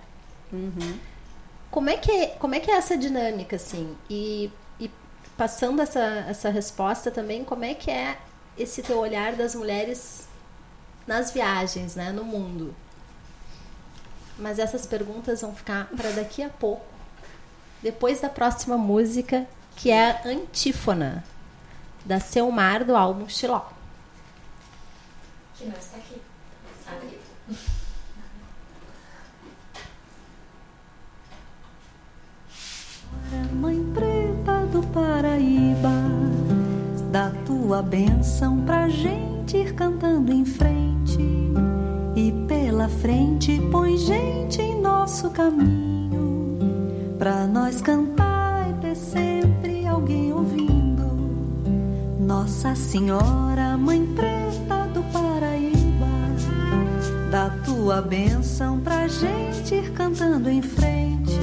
[1.71, 3.95] Como é que é, como é que é essa dinâmica assim?
[4.09, 4.51] E,
[4.81, 4.91] e
[5.37, 8.17] passando essa, essa resposta também, como é que é
[8.57, 10.27] esse teu olhar das mulheres
[11.07, 12.75] nas viagens, né, no mundo?
[14.39, 16.85] Mas essas perguntas vão ficar para daqui a pouco,
[17.83, 21.25] depois da próxima música, que é a Antífona,
[22.05, 23.63] da Selmar do álbum Xiló.
[25.55, 26.21] Que não está aqui.
[26.87, 27.27] Aqui.
[33.53, 35.91] Mãe preta do Paraíba,
[37.11, 40.96] dá tua bênção pra gente ir cantando em frente.
[42.17, 46.67] E pela frente põe gente em nosso caminho,
[47.19, 51.05] pra nós cantar e ter sempre alguém ouvindo.
[52.19, 56.07] Nossa Senhora, Mãe preta do Paraíba,
[57.31, 61.39] dá tua bênção pra gente ir cantando em frente.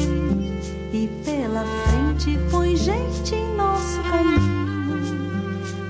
[0.92, 4.54] E pela frente põe gente em nosso caminho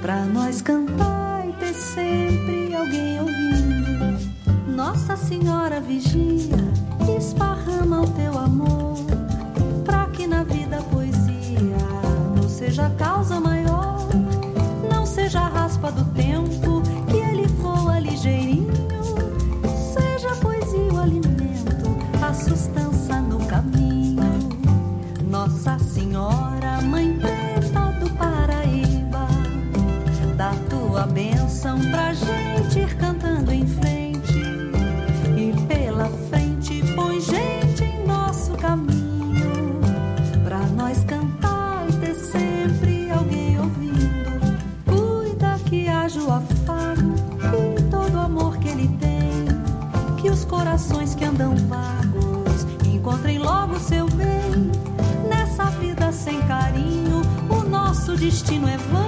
[0.02, 3.93] Pra nós cantar e ter sempre alguém ouvindo
[4.74, 6.58] Nossa Senhora vigia,
[7.16, 8.98] esparrama o teu amor
[9.86, 11.78] Pra que na vida a poesia
[12.36, 14.00] não seja causa maior
[14.92, 16.73] Não seja a raspa do tempo
[51.44, 54.72] andam vagos encontrem logo seu bem.
[55.30, 59.03] Nessa vida sem carinho, o nosso destino é vão.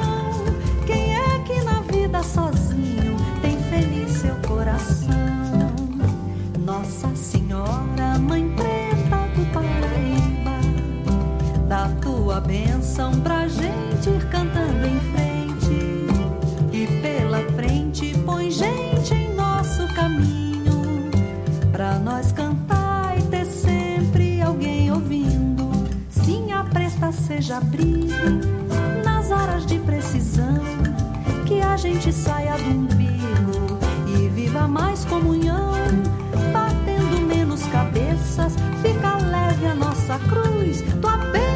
[29.03, 30.59] Nas horas de precisão,
[31.45, 35.73] que a gente saia do umbigo e viva mais comunhão,
[36.51, 41.55] batendo menos cabeças, fica leve a nossa cruz, tua bênção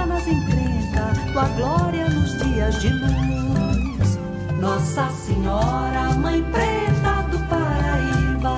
[0.00, 4.18] há nas encrencas, tua glória nos dias de luz.
[4.58, 8.56] Nossa Senhora, Mãe Preta do Paraíba,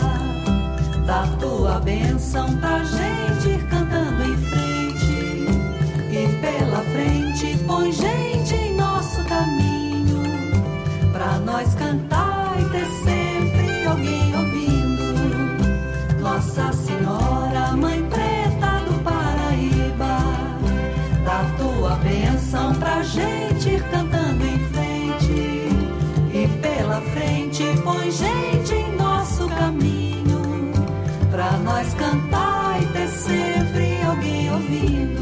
[1.06, 4.36] dá tua bênção pra gente ir cantando em
[7.72, 10.22] põe gente em nosso caminho,
[11.10, 16.20] pra nós cantar e ter sempre alguém ouvindo.
[16.20, 20.18] Nossa Senhora, Mãe Preta do Paraíba,
[21.24, 25.32] dá tua bênção pra gente ir cantando em frente.
[26.34, 30.42] E pela frente põe gente em nosso caminho,
[31.30, 35.21] pra nós cantar e ter sempre alguém ouvindo.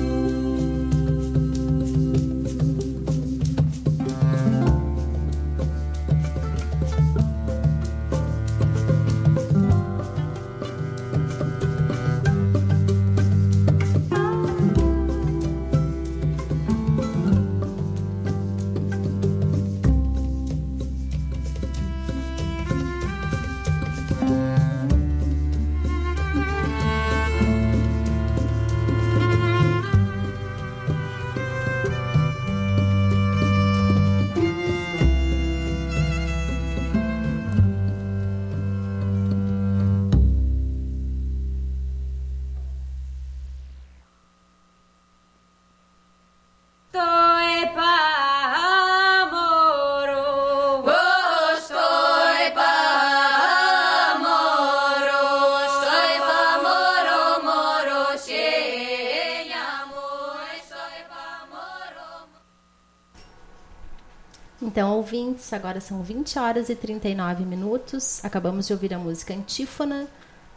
[65.50, 68.24] Ouvintes, agora são 20 horas e 39 minutos.
[68.24, 70.08] Acabamos de ouvir a música Antífona,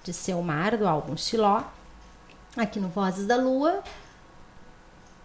[0.03, 1.63] de Seu Mar, do álbum Xiló,
[2.55, 3.83] aqui no Vozes da Lua,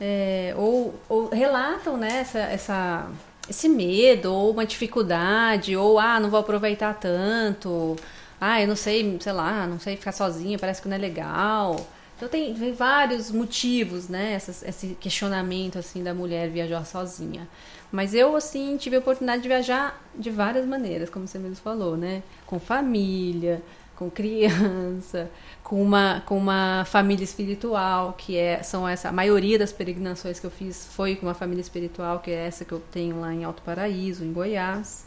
[0.00, 3.10] é, ou, ou, relatam, né, essa, essa
[3.48, 7.96] esse medo, ou uma dificuldade, ou ah, não vou aproveitar tanto,
[8.40, 11.86] ah, eu não sei, sei lá, não sei ficar sozinha, parece que não é legal.
[12.16, 17.46] Então tem, tem vários motivos, né, essa, esse questionamento assim da mulher viajar sozinha.
[17.90, 21.96] Mas eu assim tive a oportunidade de viajar de várias maneiras, como você mesmo falou,
[21.96, 23.62] né, com família,
[23.94, 25.30] com criança,
[25.64, 30.46] com uma, com uma família espiritual, que é, são essa, a maioria das peregrinações que
[30.46, 33.44] eu fiz foi com uma família espiritual, que é essa que eu tenho lá em
[33.44, 35.06] Alto Paraíso, em Goiás.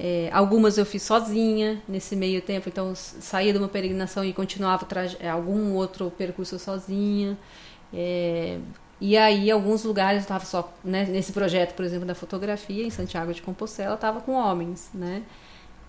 [0.00, 4.86] É, algumas eu fiz sozinha nesse meio tempo, então saía de uma peregrinação e continuava
[5.18, 7.36] é, algum outro percurso sozinha.
[7.92, 8.58] É,
[9.00, 13.32] e aí, alguns lugares estava só, né, nesse projeto, por exemplo, da fotografia, em Santiago
[13.32, 15.22] de Compostela, estava com homens, né?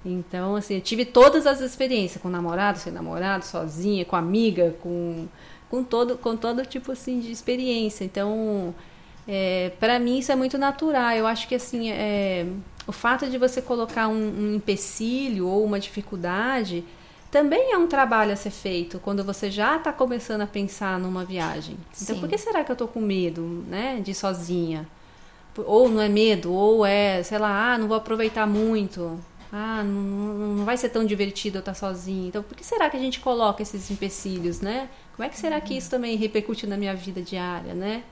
[0.05, 5.27] Então, assim, eu tive todas as experiências, com namorado, sem namorado, sozinha, com amiga, com,
[5.69, 8.05] com, todo, com todo tipo, assim, de experiência.
[8.05, 8.73] Então,
[9.27, 11.11] é, para mim isso é muito natural.
[11.13, 12.45] Eu acho que, assim, é,
[12.87, 16.85] o fato de você colocar um, um empecilho ou uma dificuldade
[17.31, 21.23] também é um trabalho a ser feito quando você já está começando a pensar numa
[21.23, 21.77] viagem.
[22.01, 22.19] Então, Sim.
[22.19, 24.87] por que será que eu estou com medo, né, de ir sozinha?
[25.57, 29.19] Ou não é medo, ou é, sei lá, ah, não vou aproveitar muito
[29.51, 32.27] ah, não, não vai ser tão divertido eu estar sozinha.
[32.27, 34.89] Então, por que será que a gente coloca esses empecilhos, né?
[35.15, 38.03] Como é que será que isso também repercute na minha vida diária, né?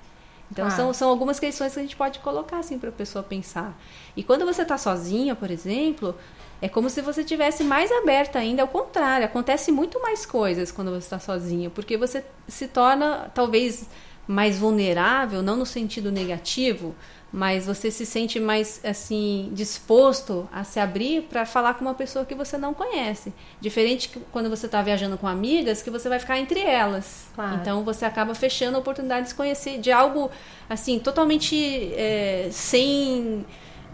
[0.52, 0.72] Então, ah.
[0.72, 3.78] são, são algumas questões que a gente pode colocar, assim, para a pessoa pensar.
[4.16, 6.16] E quando você está sozinha, por exemplo,
[6.62, 10.90] é como se você tivesse mais aberta ainda, ao contrário, acontece muito mais coisas quando
[10.90, 13.88] você está sozinha, porque você se torna, talvez,
[14.28, 16.96] mais vulnerável, não no sentido negativo,
[17.32, 22.26] mas você se sente mais assim disposto a se abrir para falar com uma pessoa
[22.26, 23.34] que você não conhece.
[23.60, 27.28] Diferente que quando você está viajando com amigas, que você vai ficar entre elas.
[27.36, 27.56] Claro.
[27.56, 30.32] Então você acaba fechando a oportunidade de se conhecer de algo
[30.70, 33.46] assim totalmente é, sem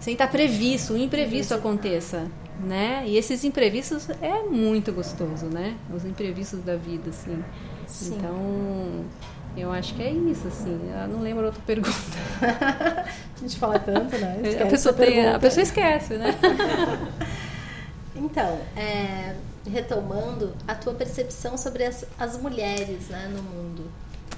[0.03, 2.27] sem estar previsto, um imprevisto aconteça,
[2.59, 3.05] né?
[3.07, 5.77] E esses imprevistos é muito gostoso, né?
[5.95, 7.41] Os imprevistos da vida, assim.
[7.87, 8.15] Sim.
[8.17, 9.05] Então
[9.55, 10.77] eu acho que é isso, assim.
[11.01, 11.95] Eu não lembro outra pergunta.
[12.41, 14.41] a gente fala tanto, né?
[14.43, 16.35] Esquece a, pessoa a, tem, a pessoa esquece, né?
[18.13, 19.37] então, é,
[19.71, 23.89] retomando a tua percepção sobre as, as mulheres né, no mundo.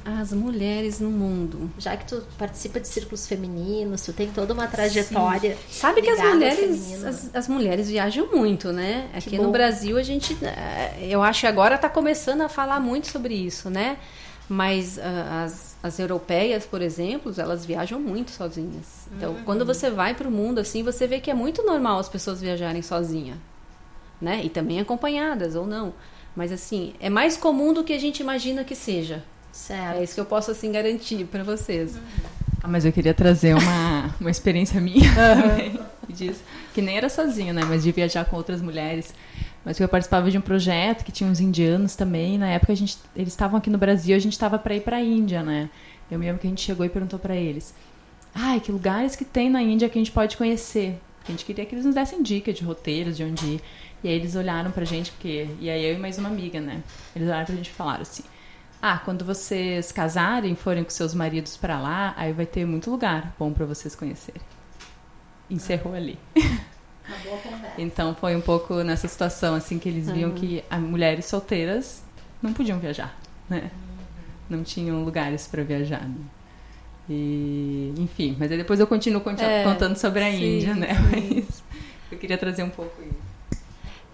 [0.06, 1.68] As mulheres no mundo.
[1.80, 5.56] Já que tu participa de círculos femininos, tu tem toda uma trajetória.
[5.56, 5.80] Sim.
[5.80, 9.10] Sabe que as mulheres, as, as, mulheres viajam muito, né?
[9.16, 13.08] Aqui no Brasil a gente, é, eu acho que agora está começando a falar muito
[13.08, 13.98] sobre isso, né?
[14.48, 15.02] Mas uh,
[15.44, 19.08] as, as europeias, por exemplo, elas viajam muito sozinhas.
[19.18, 19.44] Então, uhum.
[19.44, 22.42] quando você vai para o mundo assim, você vê que é muito normal as pessoas
[22.42, 23.40] viajarem sozinha,
[24.22, 24.42] né?
[24.44, 25.96] E também acompanhadas ou não.
[26.36, 29.24] Mas assim, é mais comum do que a gente imagina que seja.
[29.56, 29.98] Certo.
[29.98, 31.96] É isso que eu posso assim garantir para vocês.
[31.96, 32.02] Uhum.
[32.62, 35.80] Ah, mas eu queria trazer uma, uma experiência minha também,
[36.10, 36.42] disso,
[36.74, 37.64] que nem era sozinha, né?
[37.64, 39.14] Mas de viajar com outras mulheres.
[39.64, 42.38] Mas eu participava de um projeto que tinha uns indianos também.
[42.38, 44.98] Na época a gente, eles estavam aqui no Brasil, a gente estava para ir para
[44.98, 45.70] a Índia, né?
[46.12, 47.74] Eu me lembro que a gente chegou e perguntou para eles:
[48.34, 51.66] "Ai, que lugares que tem na Índia que a gente pode conhecer?" A gente queria
[51.66, 53.62] que eles nos dessem dicas de roteiros, de onde ir.
[54.04, 55.48] E aí eles olharam pra gente, porque.
[55.60, 56.84] E aí eu e mais uma amiga, né?
[57.16, 58.24] Eles olharam pra gente e falaram assim:
[58.82, 63.34] Ah, quando vocês casarem, forem com seus maridos para lá, aí vai ter muito lugar
[63.40, 64.42] bom para vocês conhecerem.
[65.50, 66.18] Encerrou ali.
[67.08, 67.82] Acabou a conversa.
[67.82, 70.36] Então foi um pouco nessa situação assim que eles viam uhum.
[70.36, 72.04] que as mulheres solteiras
[72.42, 73.16] não podiam viajar,
[73.50, 73.72] né?
[73.74, 74.58] Uhum.
[74.58, 76.02] Não tinham lugares para viajar.
[76.08, 76.16] Né?
[77.10, 80.96] E, enfim, mas aí depois eu continuo cont é, contando sobre a sim, Índia, né?
[80.96, 81.36] Sim.
[81.36, 81.64] Mas
[82.12, 83.25] eu queria trazer um pouco isso.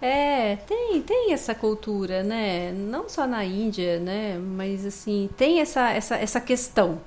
[0.04, 2.72] É, tem, tem essa cultura, né?
[2.72, 4.36] Não só na Índia, né?
[4.36, 7.00] Mas assim, tem essa, essa, essa questão.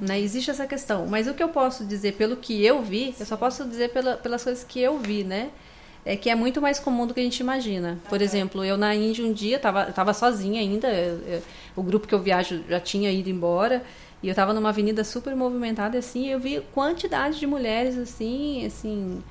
[0.00, 0.18] Né?
[0.18, 1.06] Existe essa questão.
[1.06, 4.16] Mas o que eu posso dizer pelo que eu vi, eu só posso dizer pela,
[4.16, 5.50] pelas coisas que eu vi, né?
[6.04, 8.00] É que é muito mais comum do que a gente imagina.
[8.08, 11.42] Por exemplo, eu na Índia um dia, tava, tava sozinha ainda, eu- eu-
[11.76, 13.82] o grupo que eu viajo já tinha ido embora,
[14.22, 18.64] e eu tava numa avenida super movimentada, assim, e eu vi quantidade de mulheres, assim,
[18.66, 19.22] assim,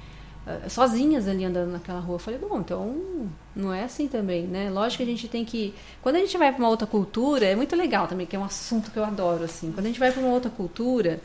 [0.67, 2.15] sozinhas ali andando naquela rua.
[2.15, 4.69] Eu falei, bom, então não é assim também, né?
[4.69, 5.73] Lógico que a gente tem que.
[6.01, 8.43] Quando a gente vai para uma outra cultura, é muito legal também, que é um
[8.43, 9.71] assunto que eu adoro, assim.
[9.71, 11.19] Quando a gente vai para uma outra cultura,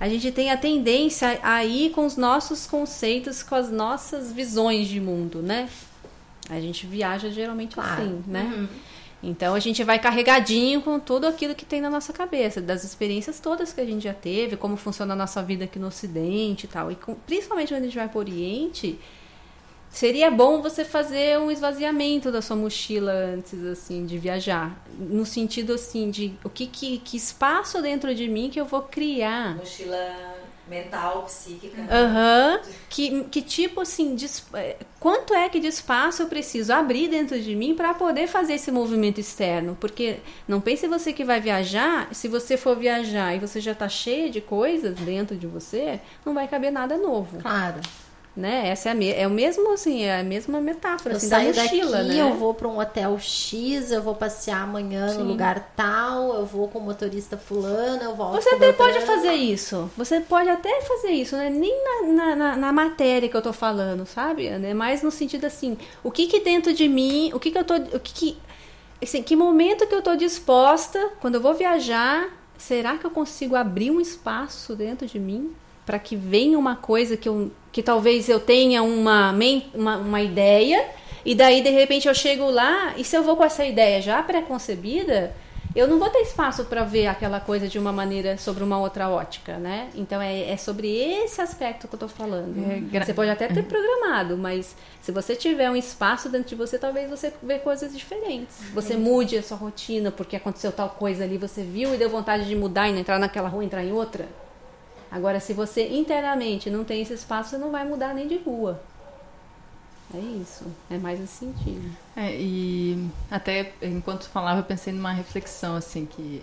[0.00, 4.88] a gente tem a tendência a ir com os nossos conceitos, com as nossas visões
[4.88, 5.68] de mundo, né?
[6.50, 7.92] A gente viaja geralmente Claro.
[8.02, 8.42] assim, né?
[8.54, 8.68] Uhum.
[9.26, 13.40] Então a gente vai carregadinho com tudo aquilo que tem na nossa cabeça, das experiências
[13.40, 16.68] todas que a gente já teve, como funciona a nossa vida aqui no Ocidente e
[16.68, 16.90] tal.
[16.92, 18.98] E com- principalmente quando a gente vai para o Oriente,
[19.90, 25.72] seria bom você fazer um esvaziamento da sua mochila antes assim de viajar, no sentido
[25.74, 29.54] assim de o que que, que espaço dentro de mim que eu vou criar.
[29.56, 30.33] Mochila
[30.68, 31.82] mental, psíquica.
[31.90, 32.60] Aham.
[32.88, 37.40] Que, que tipo assim, de, eh, quanto é que de espaço eu preciso abrir dentro
[37.40, 39.76] de mim para poder fazer esse movimento externo?
[39.80, 43.88] Porque não pense você que vai viajar, se você for viajar e você já tá
[43.88, 47.80] cheia de coisas dentro de você, não vai caber nada novo, Claro.
[48.36, 48.68] Né?
[48.68, 51.36] Essa é, a me- é o mesmo assim, é a mesma metáfora Eu assim, da
[51.36, 52.20] saio mochila, daqui, né?
[52.20, 55.18] eu vou para um hotel X, eu vou passear amanhã Sim.
[55.18, 59.32] no lugar tal, eu vou com o motorista fulano, eu volto Você até pode fazer
[59.34, 59.90] isso.
[59.96, 61.48] Você pode até fazer isso, né?
[61.48, 61.72] Nem
[62.12, 64.46] na, na, na- matéria que eu tô falando, sabe?
[64.48, 67.64] É mais no sentido assim, o que que dentro de mim, o que que eu
[67.64, 68.38] tô, o que que,
[69.02, 72.28] assim, que momento que eu tô disposta, quando eu vou viajar,
[72.58, 75.54] será que eu consigo abrir um espaço dentro de mim
[75.86, 79.34] para que venha uma coisa que eu, que talvez eu tenha uma,
[79.74, 80.86] uma, uma ideia
[81.24, 84.22] e daí de repente eu chego lá e se eu vou com essa ideia já
[84.22, 85.34] pré-concebida,
[85.74, 89.08] eu não vou ter espaço para ver aquela coisa de uma maneira sobre uma outra
[89.08, 89.88] ótica, né?
[89.96, 92.54] Então é, é sobre esse aspecto que eu tô falando.
[92.70, 96.54] É, gra- Você pode até ter programado, mas se você tiver um espaço dentro de
[96.54, 98.54] você, talvez você vê coisas diferentes.
[98.72, 102.46] Você mude a sua rotina porque aconteceu tal coisa ali, você viu e deu vontade
[102.46, 104.26] de mudar e não entrar naquela rua, entrar em outra.
[105.14, 108.82] Agora, se você internamente não tem esse espaço, você não vai mudar nem de rua.
[110.12, 110.64] É isso.
[110.90, 111.88] É mais esse sentido.
[112.16, 116.42] É, e até enquanto falava, eu pensei numa reflexão, assim, que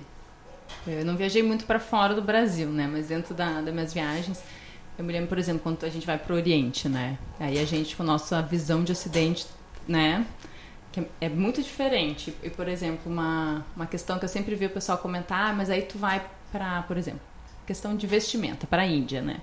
[0.87, 2.87] eu não viajei muito para fora do Brasil, né?
[2.89, 4.41] Mas dentro da, das minhas viagens,
[4.97, 7.17] eu me lembro, por exemplo, quando a gente vai pro Oriente, né?
[7.41, 9.47] Aí a gente, com a nossa visão de Ocidente,
[9.85, 10.25] né?
[10.93, 12.33] Que é- é muito diferente.
[12.41, 15.69] E, por exemplo, uma, uma questão que eu sempre vi o pessoal comentar, ah, mas
[15.69, 17.21] aí tu vai para, por exemplo,
[17.71, 19.37] questão de vestimenta, para a Índia, né?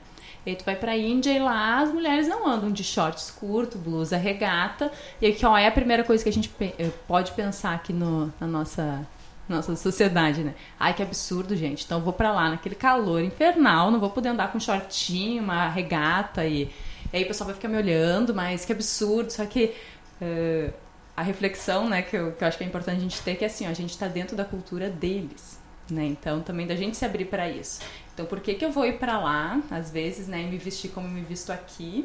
[0.45, 3.79] E aí tu vai pra Índia e lá as mulheres não andam de shorts curto,
[3.79, 4.93] blusa regata.
[5.21, 8.33] E aí, qual é a primeira coisa que a gente eh, pode pensar aqui no,
[8.39, 9.07] na nossa,
[9.49, 10.55] nossa sociedade, né?
[10.79, 11.85] Ai, que absurdo, gente.
[11.85, 16.45] Então vou pra lá naquele calor infernal, não vou poder andar com shortinho, uma regata
[16.45, 16.71] e,
[17.13, 19.31] e aí o pessoal vai ficar me olhando, mas que absurdo.
[19.31, 19.75] Só que
[20.21, 20.71] eh,
[21.17, 23.45] a reflexão, né, que eu, que eu acho que é importante a gente ter, que
[23.45, 25.59] é assim, ó, a gente tá dentro da cultura deles.
[25.91, 26.05] Né?
[26.05, 27.81] Então, também da gente se abrir para isso.
[28.19, 30.91] Então, por que, que eu vou ir para lá, às vezes, né, e me vestir
[30.91, 32.05] como me visto aqui,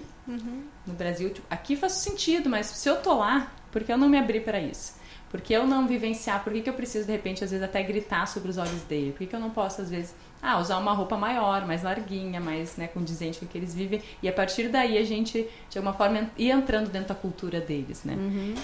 [0.85, 1.31] no Brasil?
[1.31, 4.41] Tipo, aqui faz sentido, mas se eu tô lá, por que eu não me abrir
[4.41, 4.93] para isso?
[5.31, 6.43] Por que eu não vivenciar?
[6.43, 9.09] Por que, que eu preciso, de repente, às vezes, até gritar sobre os olhos dele?
[9.09, 12.39] Por que, que eu não posso, às vezes, ah, usar uma roupa maior, mais larguinha,
[12.39, 13.99] mais né, condizente com o que eles vivem?
[14.21, 18.03] E a partir daí a gente, de alguma forma, ir entrando dentro da cultura deles,
[18.03, 18.13] né?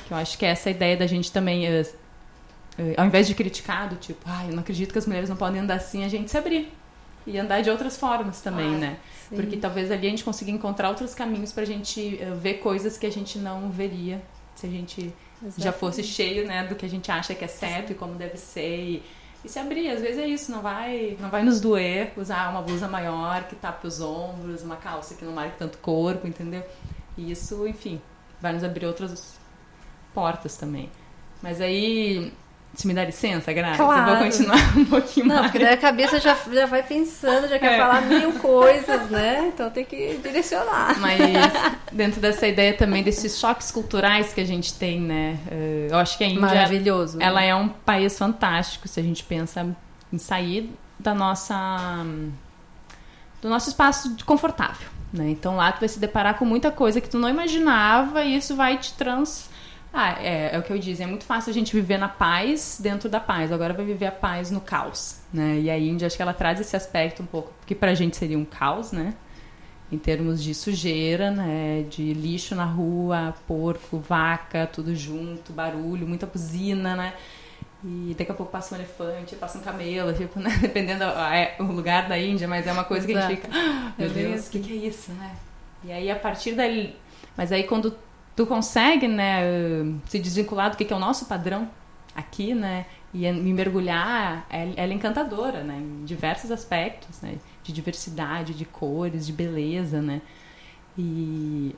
[0.08, 1.66] Que eu acho que é essa ideia da gente também.
[1.66, 1.82] eh,
[2.78, 5.36] eh, ao invés de criticar, do tipo, ai, eu não acredito que as mulheres não
[5.36, 6.72] podem andar assim, a gente se abrir.
[7.28, 8.98] E andar de outras formas também, né?
[9.30, 13.06] Porque talvez ali a gente consiga encontrar outros caminhos pra gente eh, ver coisas que
[13.06, 14.22] a gente não veria
[14.56, 15.14] se a gente
[15.58, 18.38] já fosse cheio, né, do que a gente acha que é certo e como deve
[18.38, 18.78] ser.
[18.78, 19.04] E,
[19.44, 22.62] e se abrir, às vezes é isso, não vai, não vai nos doer usar uma
[22.62, 26.64] blusa maior que tapa os ombros, uma calça que não marque tanto corpo, entendeu?
[27.18, 28.02] E isso, enfim,
[28.42, 29.40] vai nos abrir outras
[30.14, 30.90] portas também.
[31.42, 32.34] Mas aí,
[32.74, 34.12] se me dá licença, Graça, Claro.
[34.12, 35.48] eu vou continuar um pouquinho Não, mais.
[35.52, 37.78] porque daí a cabeça já, já vai pensando, já quer É.
[37.78, 39.52] falar mil coisas, né?
[39.54, 40.98] Então tem que direcionar.
[41.00, 41.20] Mas
[41.92, 45.38] dentro dessa ideia também desses choques culturais que a gente tem, né?
[45.52, 47.18] eh, Eu acho que a Índia Maravilhoso.
[47.18, 47.26] né?
[47.26, 49.66] ela é um país fantástico se a gente pensa
[50.14, 52.06] em sair da nossa
[53.42, 55.30] do nosso espaço confortável, né?
[55.30, 58.56] Então lá tu vai se deparar com muita coisa que tu não imaginava e isso
[58.56, 59.50] vai te trans
[59.94, 62.80] ah, é, é o que eu disse, é muito fácil a gente viver na paz
[62.82, 63.52] dentro da paz.
[63.52, 65.60] Agora vai viver a paz no caos, né?
[65.60, 68.38] E a Índia, acho que ela traz esse aspecto um pouco, que pra gente seria
[68.38, 69.14] um caos, né?
[69.92, 76.28] em termos de sujeira, né, de lixo na rua, porco, vaca, tudo junto, barulho, muita
[76.28, 77.14] buzina, né?
[77.84, 80.50] E daqui a pouco passa um elefante, passa um camelo, tipo, né?
[80.62, 81.06] dependendo
[81.58, 84.48] do lugar da Índia, mas é uma coisa que a gente fica, ah, meu Deus,
[84.48, 85.36] o que, que é isso, né?
[85.84, 86.96] E aí a partir daí,
[87.36, 87.96] mas aí quando
[88.40, 89.42] tu consegue, né,
[90.06, 91.70] se desvincular do que, que é o nosso padrão
[92.16, 98.54] aqui, né, e me mergulhar, ela é encantadora, né, em diversos aspectos, né, de diversidade,
[98.54, 100.22] de cores, de beleza, né?
[100.98, 101.76] E,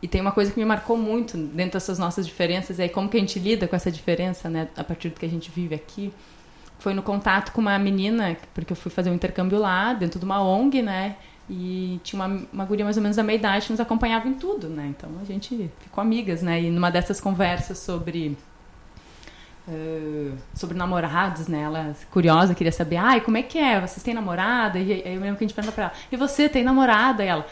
[0.00, 3.16] e tem uma coisa que me marcou muito dentro dessas nossas diferenças, é como que
[3.16, 6.12] a gente lida com essa diferença, né, a partir do que a gente vive aqui.
[6.78, 10.24] Foi no contato com uma menina, porque eu fui fazer um intercâmbio lá, dentro de
[10.24, 11.16] uma ONG, né?
[11.50, 14.34] E tinha uma, uma guria mais ou menos da meia idade que nos acompanhava em
[14.34, 14.92] tudo, né?
[14.96, 16.62] Então a gente ficou amigas, né?
[16.62, 18.36] E numa dessas conversas sobre
[19.66, 21.62] Uh, sobre namorados, né?
[21.62, 23.80] Ela curiosa, queria saber, ai, como é que é?
[23.80, 24.76] Vocês têm namorada?
[24.76, 27.24] E aí eu lembro que a gente pergunta pra ela, e você tem namorada?
[27.24, 27.46] E ela,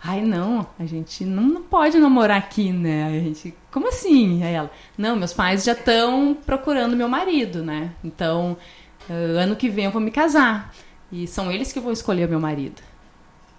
[0.00, 3.06] ai, não, a gente não, não pode namorar aqui, né?
[3.06, 4.44] a gente, como assim?
[4.44, 7.90] Aí ela, não, meus pais já estão procurando meu marido, né?
[8.04, 8.56] Então,
[9.10, 10.72] uh, ano que vem eu vou me casar.
[11.10, 12.80] E são eles que vão escolher meu marido.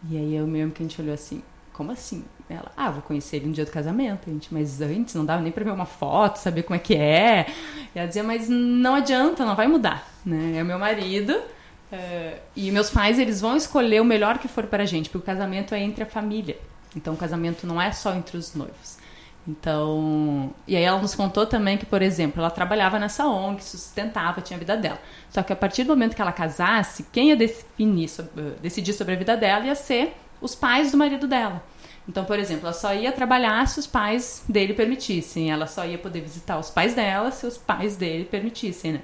[0.10, 1.42] E aí eu lembro que a gente olhou assim,
[1.74, 2.24] como assim?
[2.50, 5.52] Ela, ah, vou conhecer ele no dia do casamento, gente, mas antes não dava nem
[5.52, 7.48] para ver uma foto, saber como é que é.
[7.94, 10.58] E ela dizia, mas não adianta, não vai mudar, né?
[10.58, 14.84] É meu marido uh, e meus pais, eles vão escolher o melhor que for para
[14.84, 16.58] a gente, porque o casamento é entre a família.
[16.96, 18.98] Então o casamento não é só entre os noivos.
[19.48, 24.42] Então, e aí ela nos contou também que, por exemplo, ela trabalhava nessa ONG, sustentava,
[24.42, 25.00] tinha a vida dela.
[25.30, 28.10] Só que a partir do momento que ela casasse, quem ia definir,
[28.62, 31.64] decidir sobre a vida dela ia ser os pais do marido dela.
[32.10, 35.50] Então, por exemplo, ela só ia trabalhar se os pais dele permitissem.
[35.50, 39.02] Ela só ia poder visitar os pais dela se os pais dele permitissem, né?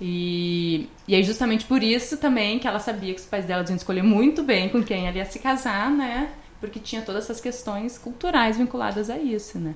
[0.00, 3.76] E, e aí, justamente por isso também que ela sabia que os pais dela iam
[3.76, 6.32] escolher muito bem com quem ela ia se casar, né?
[6.62, 9.74] Porque tinha todas essas questões culturais vinculadas a isso, né?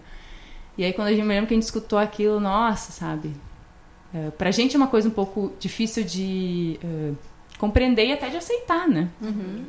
[0.79, 3.33] E aí, quando a gente me lembra que a gente escutou aquilo, nossa, sabe?
[4.15, 7.13] É, pra gente é uma coisa um pouco difícil de é,
[7.59, 9.09] compreender e até de aceitar, né?
[9.21, 9.65] Uhum.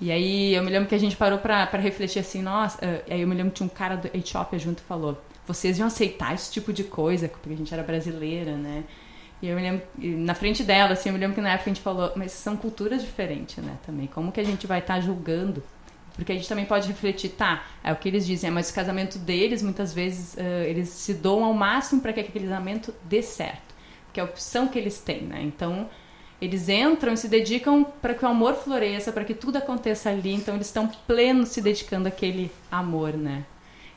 [0.00, 3.02] E aí eu me lembro que a gente parou pra, pra refletir assim, nossa, uh,
[3.10, 5.86] aí eu me lembro que tinha um cara do Etiópia junto e falou, vocês iam
[5.88, 8.84] aceitar esse tipo de coisa, porque a gente era brasileira, né?
[9.40, 11.74] E eu me lembro, na frente dela, assim, eu me lembro que na época a
[11.74, 14.06] gente falou, mas são culturas diferentes, né, também.
[14.08, 15.62] Como que a gente vai estar tá julgando?
[16.18, 19.20] Porque a gente também pode refletir, tá, é o que eles dizem, mas o casamento
[19.20, 23.72] deles, muitas vezes, uh, eles se doam ao máximo para que aquele casamento dê certo.
[24.12, 25.40] Que é a opção que eles têm, né?
[25.40, 25.88] Então,
[26.40, 30.34] eles entram e se dedicam para que o amor floresça, para que tudo aconteça ali.
[30.34, 33.44] Então eles estão plenos se dedicando àquele amor, né?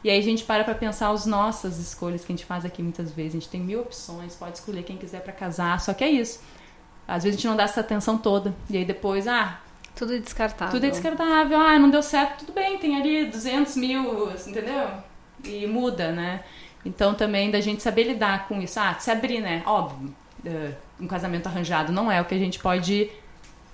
[0.03, 2.81] E aí a gente para para pensar as nossas escolhas que a gente faz aqui
[2.81, 3.35] muitas vezes.
[3.35, 6.39] A gente tem mil opções, pode escolher quem quiser para casar, só que é isso.
[7.07, 8.55] Às vezes a gente não dá essa atenção toda.
[8.69, 9.59] E aí depois, ah.
[9.95, 10.73] Tudo é descartável.
[10.73, 11.59] Tudo é descartável.
[11.59, 14.87] Ah, não deu certo, tudo bem, tem ali 200 mil, entendeu?
[15.43, 16.43] E muda, né?
[16.85, 18.79] Então também da gente saber lidar com isso.
[18.79, 19.61] Ah, se abrir, né?
[19.65, 20.13] Óbvio
[20.45, 23.09] uh, um casamento arranjado não é o que a gente pode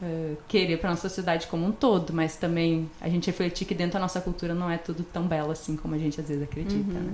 [0.02, 3.94] uh, querer para nossa sociedade como um todo, mas também a gente refletir que dentro
[3.94, 6.98] da nossa cultura não é tudo tão belo assim como a gente às vezes acredita,
[6.98, 7.04] uhum.
[7.04, 7.14] né?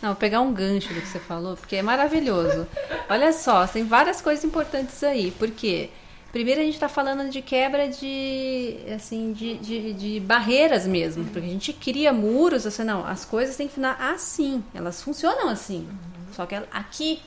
[0.00, 2.66] Não, vou pegar um gancho do que você falou, porque é maravilhoso.
[3.08, 5.90] Olha só, tem várias coisas importantes aí, porque
[6.36, 11.46] primeiro a gente está falando de quebra de assim de, de, de, barreiras mesmo, porque
[11.46, 15.88] a gente cria muros, assim, não, as coisas têm que funcionar assim, elas funcionam assim.
[16.32, 17.20] Só que aqui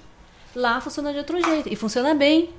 [0.56, 2.50] Lá funciona de outro jeito e funciona bem.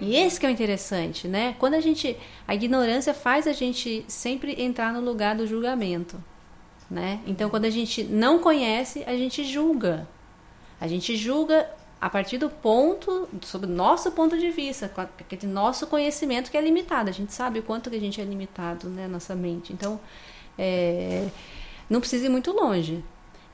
[0.00, 1.54] E esse que é o interessante, né?
[1.58, 2.16] Quando a gente
[2.46, 6.22] a ignorância faz a gente sempre entrar no lugar do julgamento,
[6.90, 7.20] né?
[7.26, 10.06] Então quando a gente não conhece, a gente julga.
[10.80, 11.68] A gente julga
[12.04, 16.56] a partir do ponto, sobre o nosso ponto de vista, com aquele nosso conhecimento que
[16.58, 17.08] é limitado.
[17.08, 19.72] A gente sabe o quanto que a gente é limitado, né, nossa mente.
[19.72, 19.98] Então,
[20.58, 21.26] é,
[21.88, 23.02] não precisa ir muito longe.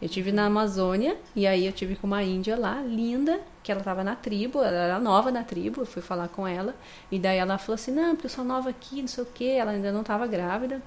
[0.03, 3.82] Eu tive na Amazônia e aí eu tive com uma índia lá, linda, que ela
[3.82, 6.74] estava na tribo, ela era nova na tribo, eu fui falar com ela,
[7.09, 9.59] e daí ela falou assim, não, porque eu sou nova aqui, não sei o quê,
[9.61, 10.82] ela ainda não estava grávida,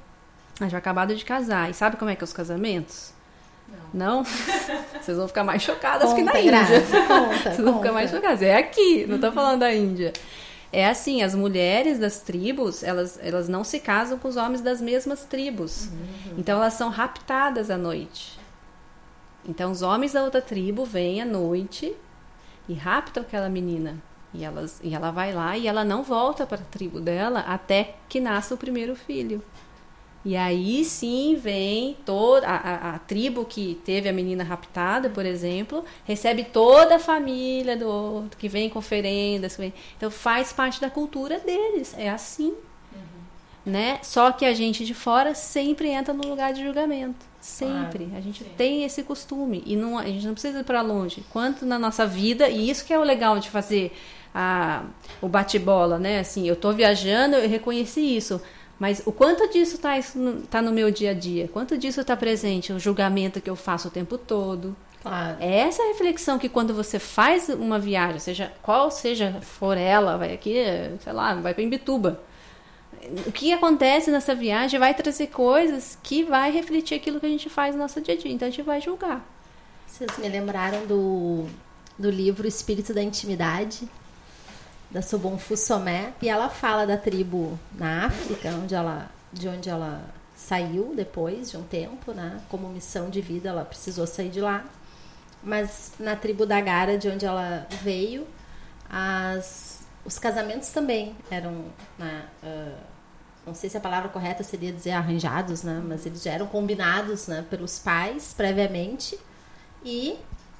[0.59, 1.69] ela já acabado de casar.
[1.69, 3.13] E sabe como é que é os casamentos?
[3.93, 4.23] Não?
[5.01, 6.81] Vocês vão ficar mais chocadas conta, que na Índia.
[7.07, 8.41] Conta, Vocês vão ficar mais chocadas.
[8.41, 10.13] É aqui, não estou falando da Índia.
[10.71, 14.81] É assim, as mulheres das tribos, elas, elas não se casam com os homens das
[14.81, 15.85] mesmas tribos.
[15.85, 16.35] Uhum.
[16.39, 18.39] Então elas são raptadas à noite.
[19.47, 21.95] Então os homens da outra tribo vêm à noite
[22.67, 24.01] e raptam aquela menina.
[24.33, 27.95] E, elas, e ela vai lá e ela não volta para a tribo dela até
[28.09, 29.43] que nasça o primeiro filho.
[30.25, 35.25] E aí sim vem toda a, a, a, tribo que teve a menina raptada, por
[35.25, 39.57] exemplo, recebe toda a família do outro, que vem com oferendas.
[39.57, 41.93] Vem, então faz parte da cultura deles.
[41.97, 42.53] É assim.
[42.93, 43.01] Uhum.
[43.65, 43.99] né?
[44.01, 47.25] Só que a gente de fora sempre entra no lugar de julgamento.
[47.41, 48.05] Sempre.
[48.05, 48.49] Claro, a gente sim.
[48.55, 49.61] tem esse costume.
[49.65, 51.21] E não, a gente não precisa ir para longe.
[51.31, 53.91] Quanto na nossa vida, e isso que é o legal de fazer
[54.33, 54.83] a,
[55.21, 56.19] o bate-bola, né?
[56.19, 58.41] Assim, eu tô viajando, eu reconheci isso.
[58.83, 61.47] Mas o quanto disso tá, isso no- tá no meu dia a dia?
[61.47, 62.73] Quanto disso está presente?
[62.73, 64.75] O julgamento que eu faço o tempo todo.
[65.01, 65.37] Claro.
[65.39, 70.33] É essa reflexão que quando você faz uma viagem, seja qual seja for ela, vai
[70.33, 70.61] aqui,
[70.99, 72.21] sei lá, vai para Imbituba.
[73.25, 77.49] O que acontece nessa viagem vai trazer coisas que vai refletir aquilo que a gente
[77.49, 78.33] faz no nosso dia a dia.
[78.33, 79.25] Então a gente vai julgar.
[79.87, 81.45] Vocês me lembraram do,
[81.97, 83.87] do livro Espírito da Intimidade,
[84.93, 90.05] da Sobon Fussomé, e ela fala da tribo na África, onde ela, de onde ela
[90.35, 92.39] saiu depois de um tempo, né?
[92.47, 94.63] Como missão de vida, ela precisou sair de lá.
[95.41, 98.27] Mas na tribo da Gara, de onde ela veio,
[98.87, 101.65] as, os casamentos também eram,
[101.97, 102.77] né, ah,
[103.45, 105.81] não sei se a palavra correta seria dizer arranjados, né?
[105.85, 109.19] Mas eles já eram combinados, né, pelos pais previamente.
[109.83, 110.17] E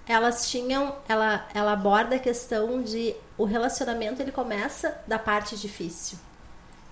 [0.07, 6.17] elas tinham, ela, ela aborda a questão de o relacionamento ele começa da parte difícil.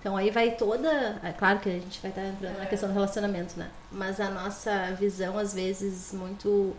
[0.00, 2.92] Então aí vai toda, é claro que a gente vai estar entrando na questão do
[2.92, 3.70] relacionamento, né?
[3.90, 6.74] Mas a nossa visão às vezes muito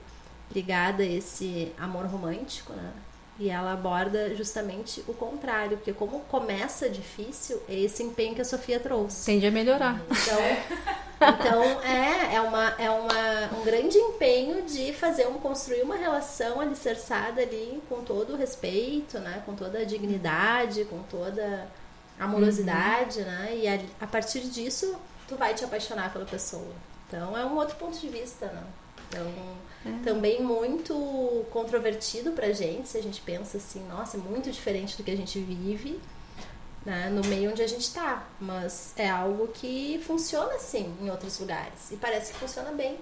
[0.54, 2.92] ligada a esse amor romântico, né?
[3.40, 8.46] E ela aborda justamente o contrário, porque como começa difícil, é esse empenho que a
[8.46, 9.26] Sofia trouxe.
[9.26, 10.02] Tende a melhorar.
[10.06, 10.94] Então,
[11.30, 16.60] então é, é, uma, é uma, um grande empenho de fazer um, construir uma relação
[16.60, 19.42] alicerçada ali com todo o respeito, né?
[19.46, 21.68] Com toda a dignidade, com toda
[22.20, 23.56] a amorosidade, né?
[23.56, 24.96] E a, a partir disso,
[25.28, 26.74] tu vai te apaixonar pela pessoa.
[27.08, 28.64] Então é um outro ponto de vista, né?
[29.10, 34.98] Então, também muito controvertido pra gente, se a gente pensa assim, nossa, é muito diferente
[34.98, 36.00] do que a gente vive,
[36.86, 38.24] né, no meio onde a gente tá.
[38.40, 41.92] Mas é algo que funciona assim em outros lugares.
[41.92, 42.98] E parece que funciona bem.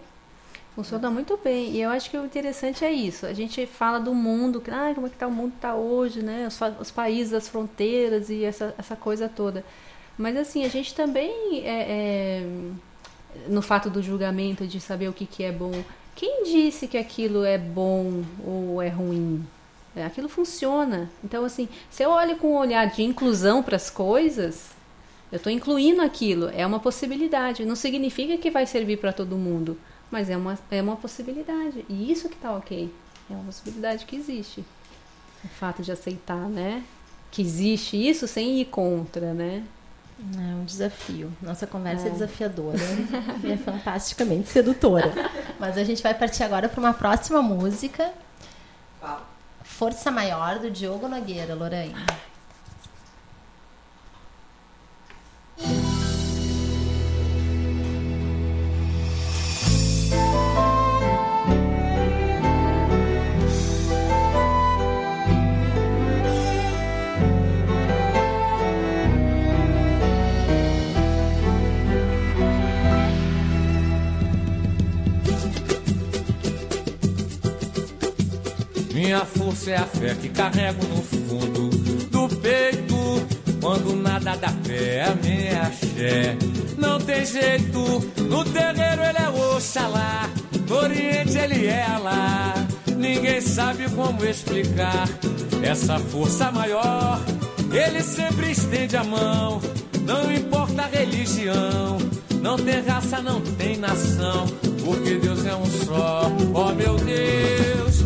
[0.75, 1.71] Funciona muito bem.
[1.71, 3.25] E eu acho que o interessante é isso.
[3.25, 6.47] A gente fala do mundo, ah, como é que tá o mundo tá hoje, né?
[6.47, 9.65] Os, os países, as fronteiras e essa, essa coisa toda.
[10.17, 12.47] Mas assim, a gente também é, é,
[13.47, 15.84] no fato do julgamento, de saber o que, que é bom.
[16.15, 19.45] Quem disse que aquilo é bom ou é ruim?
[19.95, 21.09] É, Aquilo funciona.
[21.23, 24.69] Então, assim, se eu olho com um olhar de inclusão para as coisas,
[25.31, 26.49] eu estou incluindo aquilo.
[26.53, 27.65] É uma possibilidade.
[27.65, 29.77] Não significa que vai servir para todo mundo,
[30.09, 31.85] mas é uma, é uma possibilidade.
[31.89, 32.91] E isso que tá ok.
[33.29, 34.63] É uma possibilidade que existe.
[35.43, 36.83] O fato de aceitar, né?
[37.31, 39.63] Que existe isso sem ir contra, né?
[40.37, 41.31] É um desafio.
[41.41, 42.77] Nossa conversa é, desafiadora
[43.43, 45.11] e é fantasticamente sedutora.
[45.59, 48.11] Mas a gente vai partir agora para uma próxima música.
[49.82, 51.95] Força Maior, do Diogo Nogueira, Lorraine.
[79.01, 81.69] Minha força é a fé que carrego no fundo
[82.05, 83.25] do peito.
[83.59, 86.37] Quando nada dá pé, é a minha axé.
[86.77, 87.79] Não tem jeito,
[88.29, 90.29] no terreiro ele é Oxalá,
[90.69, 92.53] no Oriente ele é Alá.
[92.95, 95.09] Ninguém sabe como explicar
[95.63, 97.19] essa força maior.
[97.73, 99.59] Ele sempre estende a mão,
[100.05, 101.97] não importa a religião.
[102.39, 104.45] Não tem raça, não tem nação,
[104.85, 106.31] porque Deus é um só.
[106.53, 108.05] Oh meu Deus,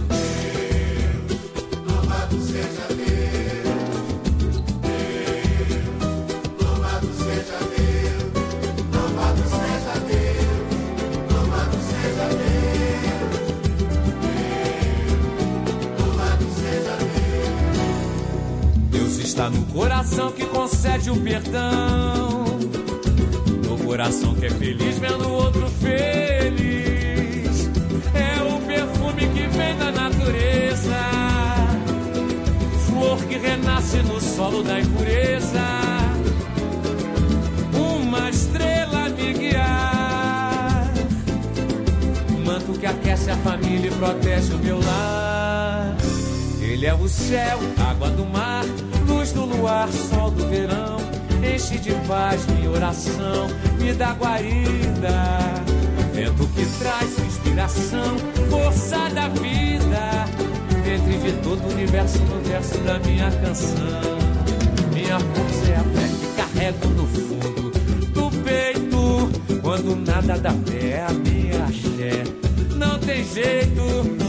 [19.36, 22.58] está no coração que concede o perdão.
[23.68, 27.70] No coração que é feliz vendo o outro feliz.
[28.14, 30.96] É o perfume que vem da natureza.
[32.88, 35.66] Flor que renasce no solo da impureza.
[37.74, 40.94] Uma estrela me guiar.
[42.46, 46.05] Manto que aquece a família e protege o meu lar.
[46.76, 47.58] Ele é o céu,
[47.90, 48.66] água do mar,
[49.08, 50.98] luz do luar, sol do verão.
[51.42, 53.48] Enche de paz minha oração,
[53.80, 55.54] me dá guarida.
[56.14, 58.18] Vento que traz inspiração,
[58.50, 60.26] força da vida.
[60.86, 64.18] Entre de todo o universo no verso da minha canção.
[64.94, 67.72] Minha força é a fé que carrego no fundo
[68.12, 72.24] do Quando nada dá pé, a minha axé.
[72.76, 73.82] Não tem jeito,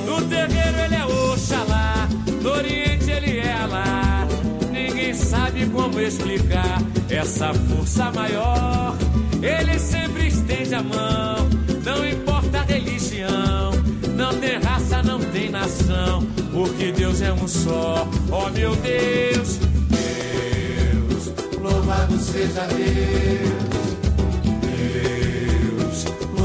[0.07, 2.06] no terreiro ele é Oxalá,
[2.47, 4.25] no Oriente ele é Alá.
[4.71, 6.81] Ninguém sabe como explicar
[7.11, 8.97] essa força maior.
[9.43, 11.49] Ele sempre estende a mão,
[11.85, 13.73] não importa a religião.
[14.15, 18.09] Não tem raça, não tem nação, porque Deus é um só.
[18.31, 19.59] Oh meu Deus,
[19.91, 23.76] Deus, louvado seja Deus.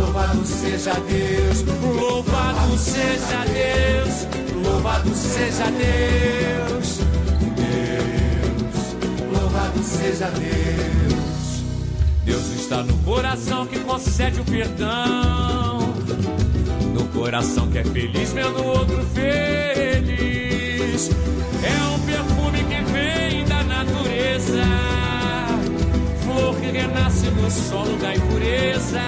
[0.02, 4.28] Louvado seja Deus, louvado seja Deus,
[4.66, 6.98] louvado seja Deus.
[7.56, 8.96] Deus,
[9.32, 11.64] louvado seja Deus.
[12.26, 15.94] Deus está no coração que concede o perdão.
[16.96, 21.12] No coração que é feliz vendo o outro feliz.
[21.64, 24.64] É um perfume que vem da natureza.
[26.24, 29.00] Flor que renasce no solo da impureza.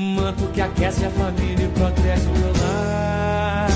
[0.00, 3.68] Manto que aquece a família e protege o meu lar.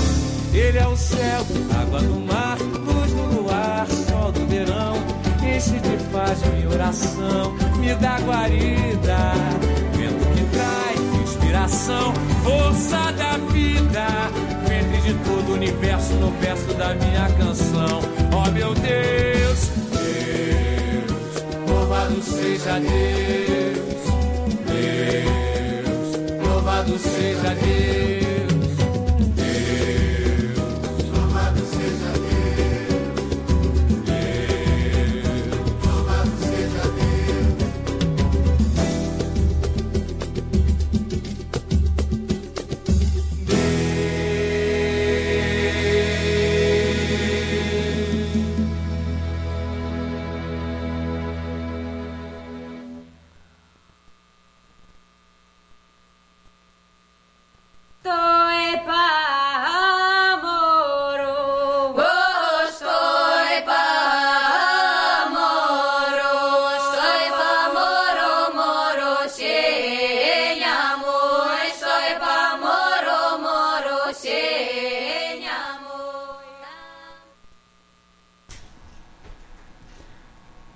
[0.53, 1.45] Ele é o céu,
[1.81, 4.93] água do mar, luz do luar, sol do verão.
[5.45, 9.33] Enche de paz minha oração, me dá guarida.
[9.97, 14.07] Vento que traz inspiração, força da vida.
[14.65, 17.99] Ventre de todo o universo no verso da minha canção.
[18.31, 23.83] Oh meu Deus, Deus, louvado seja Deus.
[24.65, 25.52] Deus,
[26.83, 28.22] louvado seja Deus.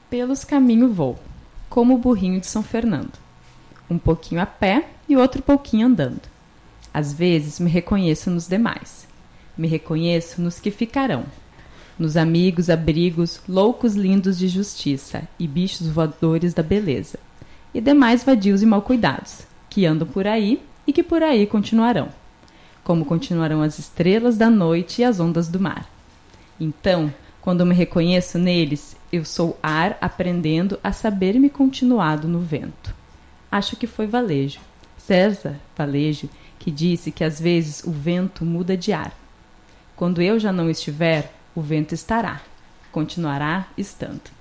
[0.09, 1.19] Pelos caminho vou,
[1.69, 3.13] como o burrinho de São Fernando.
[3.89, 6.21] Um pouquinho a pé e outro pouquinho andando.
[6.93, 9.07] Às vezes me reconheço nos demais.
[9.57, 11.25] Me reconheço nos que ficarão.
[11.99, 17.19] Nos amigos, abrigos, loucos lindos de justiça e bichos voadores da beleza.
[17.73, 22.09] E demais vadios e mal cuidados, que andam por aí e que por aí continuarão.
[22.87, 25.89] Como continuarão as estrelas da noite e as ondas do mar.
[26.57, 32.95] Então, quando me reconheço neles, eu sou ar aprendendo a saber-me continuado no vento.
[33.51, 34.61] Acho que foi Valejo,
[34.97, 39.13] César Valejo, que disse que às vezes o vento muda de ar.
[39.93, 42.39] Quando eu já não estiver, o vento estará,
[42.89, 44.31] continuará estando.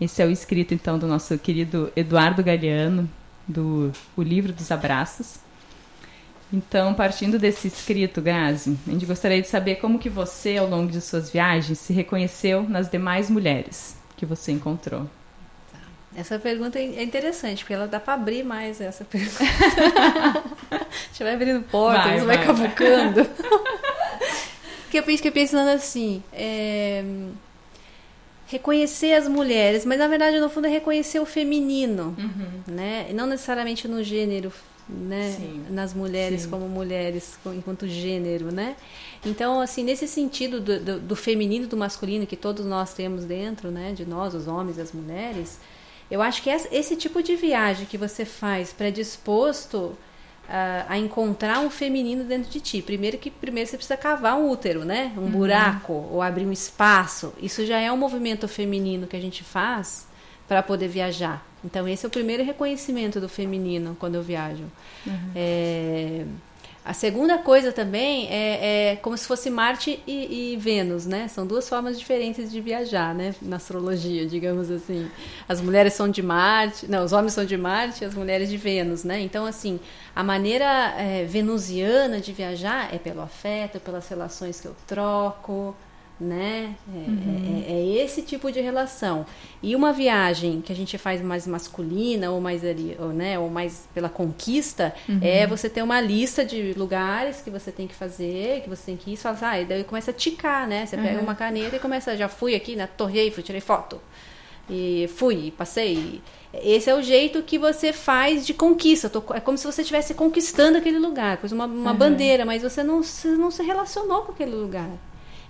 [0.00, 3.08] Esse é o escrito então do nosso querido Eduardo Galeano,
[3.46, 5.43] do O Livro dos Abraços.
[6.54, 10.88] Então, partindo desse escrito, Grazi, a gente gostaria de saber como que você, ao longo
[10.88, 15.10] de suas viagens, se reconheceu nas demais mulheres que você encontrou.
[16.16, 19.42] Essa pergunta é interessante, porque ela dá para abrir mais essa pergunta.
[20.70, 20.76] a
[21.08, 23.24] gente vai abrindo portas, vai, vai, vai cavucando.
[24.84, 27.04] porque eu fiquei pensando assim, é...
[28.46, 32.72] reconhecer as mulheres, mas na verdade, no fundo, é reconhecer o feminino, uhum.
[32.72, 33.08] né?
[33.10, 34.52] E não necessariamente no gênero
[34.88, 35.64] né, Sim.
[35.70, 36.50] nas mulheres Sim.
[36.50, 38.76] como mulheres enquanto gênero, né?
[39.24, 43.24] Então, assim, nesse sentido do, do, do, feminino e do masculino que todos nós temos
[43.24, 45.58] dentro, né, de nós, os homens e as mulheres,
[46.10, 49.96] eu acho que esse tipo de viagem que você faz predisposto
[50.48, 52.82] uh, a encontrar um feminino dentro de ti.
[52.82, 55.12] Primeiro que primeiro você precisa cavar um útero, né?
[55.16, 55.30] Um uhum.
[55.30, 57.32] buraco ou abrir um espaço.
[57.40, 60.06] Isso já é um movimento feminino que a gente faz
[60.48, 61.44] para poder viajar.
[61.64, 64.64] Então, esse é o primeiro reconhecimento do feminino quando eu viajo.
[65.06, 65.30] Uhum.
[65.34, 66.24] É,
[66.84, 71.28] a segunda coisa também é, é como se fosse Marte e, e, Vênus, né?
[71.28, 73.34] São duas formas diferentes de viajar, né?
[73.40, 75.10] Na astrologia, digamos assim.
[75.48, 79.02] As mulheres são de Marte, não, os homens são de Marte as mulheres de Vênus,
[79.02, 79.18] né?
[79.20, 79.80] Então, assim,
[80.14, 85.74] a maneira é, venusiana de viajar é pelo afeto, pelas relações que eu troco,
[86.20, 86.74] né?
[86.94, 89.26] É, é- é esse tipo de relação.
[89.62, 93.50] E uma viagem que a gente faz mais masculina ou mais ali, ou, né, ou
[93.50, 98.60] mais pela conquista, é você ter uma lista de lugares que você tem que fazer,
[98.62, 100.86] que você tem que ir, e fala assim, ah, e daí começa a ticar, né?
[100.86, 104.00] Você pega uma caneta e começa, já fui aqui na Torre Eiffel, tirei foto.
[104.70, 106.22] E fui, passei.
[106.52, 109.10] Esse é o jeito que você faz de conquista.
[109.10, 112.82] Tô- É como se você estivesse conquistando aquele lugar, coisa uma, uma bandeira, mas você
[112.82, 114.88] não, se- não se relacionou com aquele lugar.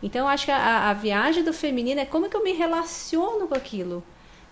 [0.05, 3.49] Então, eu acho que a, a viagem do feminino é como que eu me relaciono
[3.49, 4.05] com aquilo.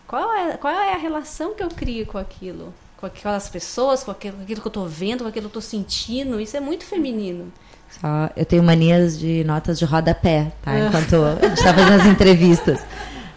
[0.06, 2.72] Qual é, qual é a relação que eu crio com aquilo?
[2.96, 5.60] Com aquelas pessoas, com aquilo, com aquilo que eu tô vendo, com aquilo que eu
[5.60, 6.40] tô sentindo.
[6.40, 7.52] Isso é muito feminino.
[7.90, 10.78] Só, eu tenho manias de notas de rodapé, tá?
[10.78, 12.80] Enquanto a gente tá fazendo as entrevistas.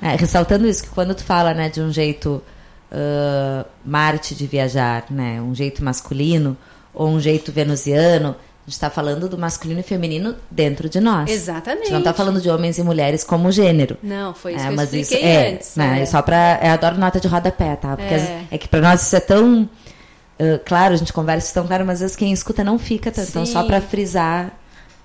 [0.02, 2.42] É, ressaltando isso, que quando tu fala, né, de um jeito
[2.92, 6.56] ah, Marte de viajar, né, um jeito masculino
[6.94, 8.36] ou um jeito venusiano,
[8.68, 11.30] a gente tá falando do masculino e feminino dentro de nós.
[11.30, 11.84] A Exatamente.
[11.84, 13.98] gente não tá falando de homens e mulheres como gênero.
[14.02, 15.76] Não, foi isso É, que eu mas isso expliquei é, antes.
[15.76, 16.06] né, é.
[16.06, 16.60] Só pra.
[16.64, 17.96] Eu adoro nota de rodapé, tá?
[17.96, 18.18] Porque É.
[18.18, 19.70] as- é, que pra nós isso é tão.
[20.40, 23.12] ah, claro, a gente conversa isso tão claro, mas às vezes quem escuta não fica
[23.12, 23.30] tanto.
[23.30, 24.52] Então, só pra frisar.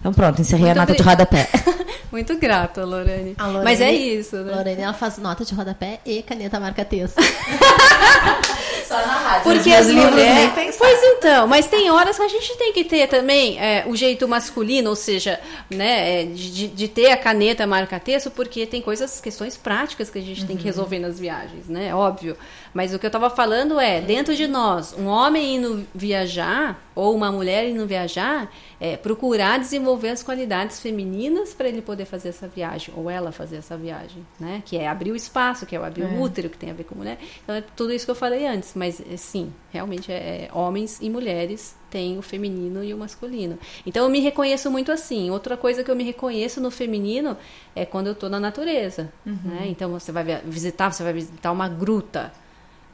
[0.00, 1.48] Então, pronto, encerrei Muito a nota de obri- rodapé.
[2.10, 3.34] Muito grata, Lorane.
[3.38, 4.56] A Lorene- Mas é isso, né?
[4.56, 7.20] Lorene, ela faz nota de rodapé e caneta marca-texto.
[8.90, 9.44] Só na rádio.
[9.44, 10.76] Porque as mulheres.
[10.76, 14.26] Pois então, mas tem horas que a gente tem que ter também é, o jeito
[14.26, 15.38] masculino, ou seja,
[15.70, 20.22] né, é, de, de ter a caneta marca-texto, porque tem coisas, questões práticas que a
[20.22, 21.94] gente tem que resolver nas viagens, né?
[21.94, 22.36] Óbvio.
[22.74, 27.14] Mas o que eu tava falando é, dentro de nós, um homem indo viajar, ou
[27.14, 32.48] uma mulher indo viajar, é procurar desenvolver as qualidades femininas para ele poder fazer essa
[32.48, 34.62] viagem, ou ela fazer essa viagem, né?
[34.64, 36.84] Que é abrir o espaço, que é o abrir o útero, que tem a ver
[36.84, 37.18] com mulher.
[37.42, 40.98] Então é tudo isso que eu falei antes, mas é, sim, realmente é, é homens
[41.02, 43.58] e mulheres têm o feminino e o masculino.
[43.84, 45.30] Então eu me reconheço muito assim.
[45.30, 47.36] Outra coisa que eu me reconheço no feminino
[47.76, 49.12] é quando eu tô na natureza,
[49.44, 49.66] né?
[49.68, 52.32] Então você vai visitar, você vai visitar uma gruta.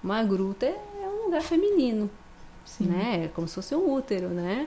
[0.02, 2.10] Uma gruta é é um lugar feminino,
[2.80, 3.26] né?
[3.26, 4.66] É como se fosse um útero, né?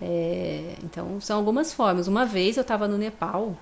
[0.00, 2.06] É, então são algumas formas.
[2.06, 3.56] Uma vez eu estava no Nepal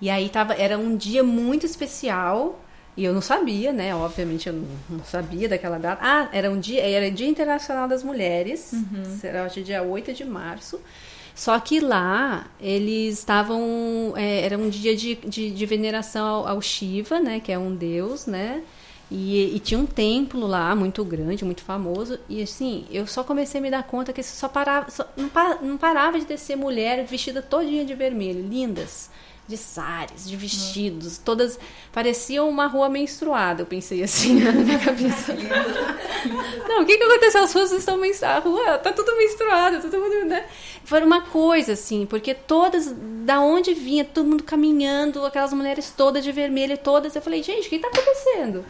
[0.00, 2.58] e aí tava, era um dia muito especial
[2.96, 3.94] e eu não sabia, né?
[3.94, 6.00] Obviamente eu não, não sabia daquela data.
[6.02, 8.72] Ah, era um dia, era Dia Internacional das Mulheres,
[9.20, 10.80] será hoje dia 8 de março.
[11.34, 14.12] Só que lá eles estavam.
[14.16, 17.40] é, era um dia de, de, de veneração ao, ao Shiva, né?
[17.40, 18.62] Que é um deus, né?
[19.10, 22.18] E, e tinha um templo lá muito grande, muito famoso.
[22.28, 25.58] E assim, eu só comecei a me dar conta que só parava, só- não, pa-
[25.60, 29.10] não parava de descer mulher vestida todinha de vermelho, lindas,
[29.46, 31.58] de sares, de vestidos, todas
[31.92, 33.62] pareciam uma rua menstruada.
[33.62, 35.34] Eu pensei assim na minha cabeça.
[36.66, 37.42] Não, o que, que aconteceu?
[37.42, 38.46] As ruas estão menstruadas.
[38.46, 40.46] A rua tá tudo menstruada, todo mundo, né?
[40.84, 46.24] Foi uma coisa, assim, porque todas, da onde vinha, todo mundo caminhando, aquelas mulheres todas
[46.24, 47.14] de vermelho, todas.
[47.14, 48.64] Eu falei, gente, o que tá acontecendo?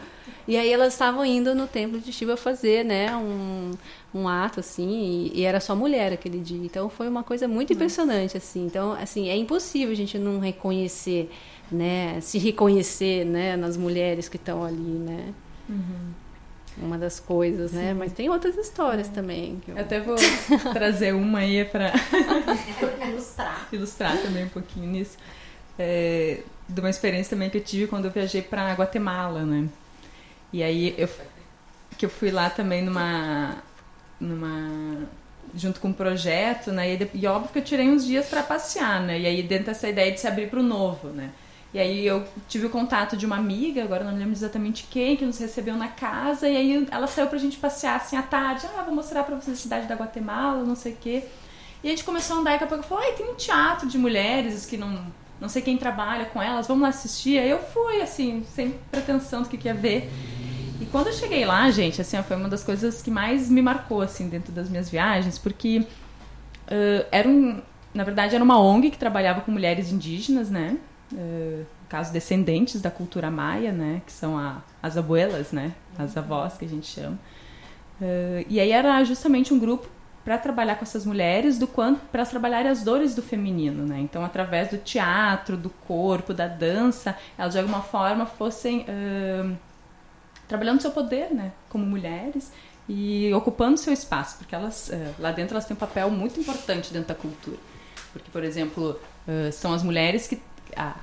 [0.47, 3.71] E aí elas estavam indo no templo de Shiva fazer, né, um,
[4.17, 4.89] um ato, assim,
[5.33, 6.65] e, e era só mulher aquele dia.
[6.65, 8.65] Então foi uma coisa muito impressionante, assim.
[8.65, 11.29] Então, assim, é impossível a gente não reconhecer,
[11.71, 15.33] né, se reconhecer, né, nas mulheres que estão ali, né.
[16.77, 17.93] Uma das coisas, né?
[17.93, 19.61] Mas tem outras histórias também.
[19.63, 20.15] que eu- Eu até vou
[20.73, 21.93] trazer uma aí para
[23.09, 23.67] Ilustrar.
[23.71, 25.17] ilustrar também um pouquinho nisso.
[25.79, 29.67] É, de uma experiência também que eu tive quando eu viajei para Guatemala, né?
[30.51, 31.07] E aí eu
[31.97, 33.55] que eu fui lá também numa
[34.25, 35.07] numa
[35.53, 36.93] junto com um projeto, né?
[36.93, 39.19] E, e óbvio que eu tirei uns dias para passear, né?
[39.19, 41.31] E aí dentro dessa ideia de se abrir para o novo, né?
[41.73, 45.25] E aí eu tive o contato de uma amiga, agora não lembro exatamente quem, que
[45.25, 48.65] nos recebeu na casa, e aí ela saiu pra gente passear assim à tarde.
[48.77, 51.23] Ah, vou mostrar pra vocês a cidade da Guatemala, não sei o quê.
[51.83, 53.87] E a gente começou a andar e daqui a pouco falou, ai, tem um teatro
[53.89, 55.05] de mulheres que não,
[55.39, 57.39] não sei quem trabalha com elas, vamos lá assistir.
[57.39, 60.09] Aí eu fui, assim, sem pretensão do que, que ia ver.
[60.95, 64.01] Quando eu cheguei lá, gente, assim, ó, foi uma das coisas que mais me marcou,
[64.01, 65.85] assim, dentro das minhas viagens, porque
[66.67, 67.61] ah, era um...
[67.93, 70.77] Na verdade, era uma ONG que trabalhava com mulheres indígenas, né?
[71.13, 71.17] Ah,
[71.81, 74.01] no caso, descendentes da cultura maia, né?
[74.05, 75.73] Que são a- as abuelas, né?
[75.97, 77.17] As avós, que a gente chama.
[78.01, 79.87] Ah, e aí era justamente um grupo
[80.23, 83.99] para trabalhar com essas mulheres do quanto para elas trabalharem as dores do feminino, né?
[83.99, 89.51] Então, através do teatro, do corpo, da dança, elas de alguma forma fossem ah,
[90.47, 91.51] trabalhando seu poder, né?
[91.69, 92.51] Como mulheres
[92.87, 96.91] e ocupando seu espaço, porque elas ah, lá dentro elas têm um papel muito importante
[96.93, 97.57] dentro da cultura.
[98.13, 100.39] Porque, por exemplo, ah, são as mulheres que
[100.75, 100.95] ah,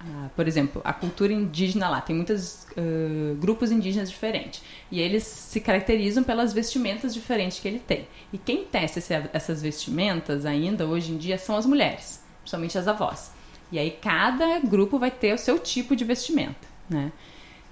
[0.00, 5.22] ah, por exemplo, a cultura indígena lá tem muitos ah, grupos indígenas diferentes e eles
[5.22, 8.08] se caracterizam pelas vestimentas diferentes que ele tem.
[8.32, 12.88] E quem tece esse- essas vestimentas ainda hoje em dia são as mulheres, principalmente as
[12.88, 13.30] avós.
[13.70, 17.12] E aí cada grupo vai ter o seu tipo de vestimenta, né?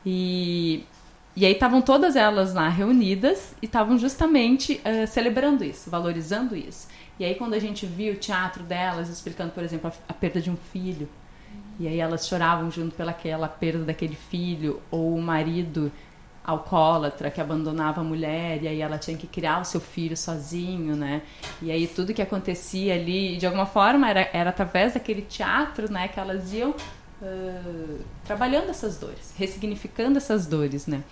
[0.05, 0.85] E,
[1.37, 6.89] e aí estavam todas elas lá reunidas e estavam justamente uh, celebrando isso, valorizando isso.
[7.19, 10.41] E aí quando a gente viu o teatro delas explicando, por exemplo, a, a perda
[10.41, 11.09] de um filho,
[11.79, 15.91] e aí elas choravam junto pelaquela perda daquele filho, ou o marido
[16.45, 20.97] alcoólatra que abandonava a mulher e aí ela tinha que criar o seu filho sozinho,
[20.97, 21.23] né?
[21.63, 26.09] E aí tudo que acontecia ali, de alguma forma, era, era através daquele teatro, né,
[26.09, 26.75] que elas iam
[27.23, 31.03] uh, trabalhando essas dores, ressignificando essas dores, né?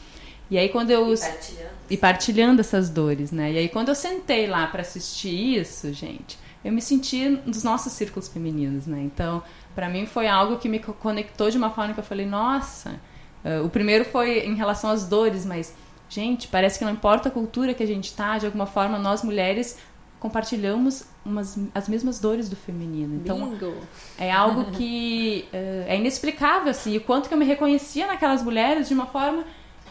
[0.51, 1.71] E aí quando eu E partilhando.
[1.91, 3.53] e partilhando essas dores, né?
[3.53, 7.93] E aí quando eu sentei lá para assistir isso, gente, eu me senti nos nossos
[7.93, 9.01] círculos femininos, né?
[9.03, 9.43] Então,
[9.75, 12.99] para mim foi algo que me co- conectou de uma forma que eu falei, nossa,
[13.45, 15.75] eh, o primeiro foi em relação às dores, mas
[16.09, 19.23] gente, parece que não importa a cultura que a gente tá, de alguma forma nós
[19.23, 19.77] mulheres
[20.19, 23.17] compartilhamos umas, as mesmas dores do feminino.
[23.17, 23.75] Então, Bingo.
[24.19, 28.89] é algo que eh, é inexplicável, assim, o quanto que eu me reconhecia naquelas mulheres
[28.89, 29.45] de uma forma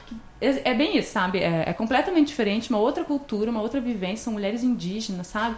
[0.06, 1.40] que é, é bem isso, sabe?
[1.40, 5.56] É, é completamente diferente, uma outra cultura, uma outra vivência, são mulheres indígenas, sabe?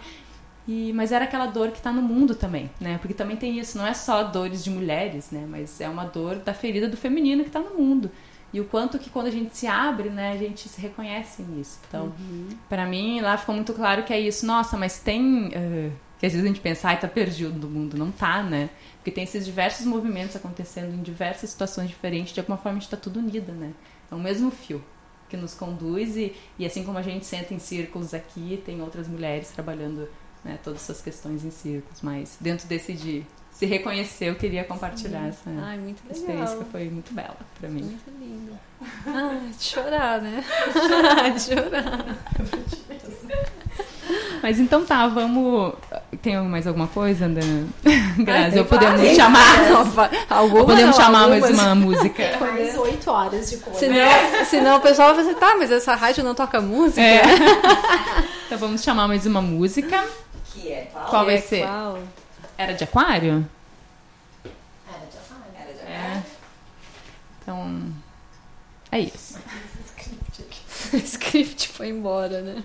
[0.68, 2.98] E, mas era aquela dor que está no mundo também, né?
[2.98, 5.44] Porque também tem isso, não é só dores de mulheres, né?
[5.48, 8.10] Mas é uma dor da ferida do feminino que está no mundo.
[8.52, 11.78] E o quanto que quando a gente se abre, né, a gente se reconhece nisso.
[11.88, 12.12] Então,
[12.68, 14.44] para mim, lá ficou muito claro que é isso.
[14.44, 15.50] Nossa, mas tem...
[15.52, 17.96] eh, que às vezes a gente pensa, ai, tá perdido no mundo.
[17.96, 18.68] Não tá, né?
[18.96, 22.34] Porque tem esses diversos movimentos acontecendo em diversas situações diferentes.
[22.34, 23.72] De alguma forma, a gente tá tudo unida, né?
[24.10, 24.84] É o mesmo fio
[25.30, 26.16] que nos conduz.
[26.16, 30.08] E, e assim como a gente senta em círculos aqui, tem outras mulheres trabalhando
[30.44, 32.00] né, todas essas questões em círculos.
[32.02, 36.64] Mas dentro desse de se reconhecer, eu queria compartilhar essa Ai, muito experiência legal.
[36.64, 37.82] que foi muito bela para mim.
[37.82, 38.58] Muito lindo.
[39.06, 40.44] Ai, de chorar, né?
[41.34, 42.16] de chorar.
[44.42, 45.74] Mas então tá, vamos.
[46.22, 47.68] Tem mais alguma coisa, Andana?
[48.18, 49.16] Grazi, tem ou podemos várias.
[49.16, 50.10] chamar.
[50.30, 51.66] Algumas ou podemos não, chamar mais algumas.
[51.66, 52.38] uma música.
[52.40, 53.78] Mais oito horas de coisa.
[53.78, 57.00] Senão, senão o pessoal vai dizer, tá, mas essa rádio não toca música?
[57.02, 57.22] É.
[58.50, 60.04] Então vamos chamar mais uma música.
[61.00, 61.10] É qual?
[61.10, 61.62] Qual vai É, ser?
[61.66, 61.98] qual?
[62.58, 63.48] Era de aquário?
[64.44, 65.44] Era de afano.
[65.54, 66.22] Era de É.
[67.42, 67.92] Então.
[68.92, 69.38] É isso.
[70.92, 72.62] O script foi embora, né?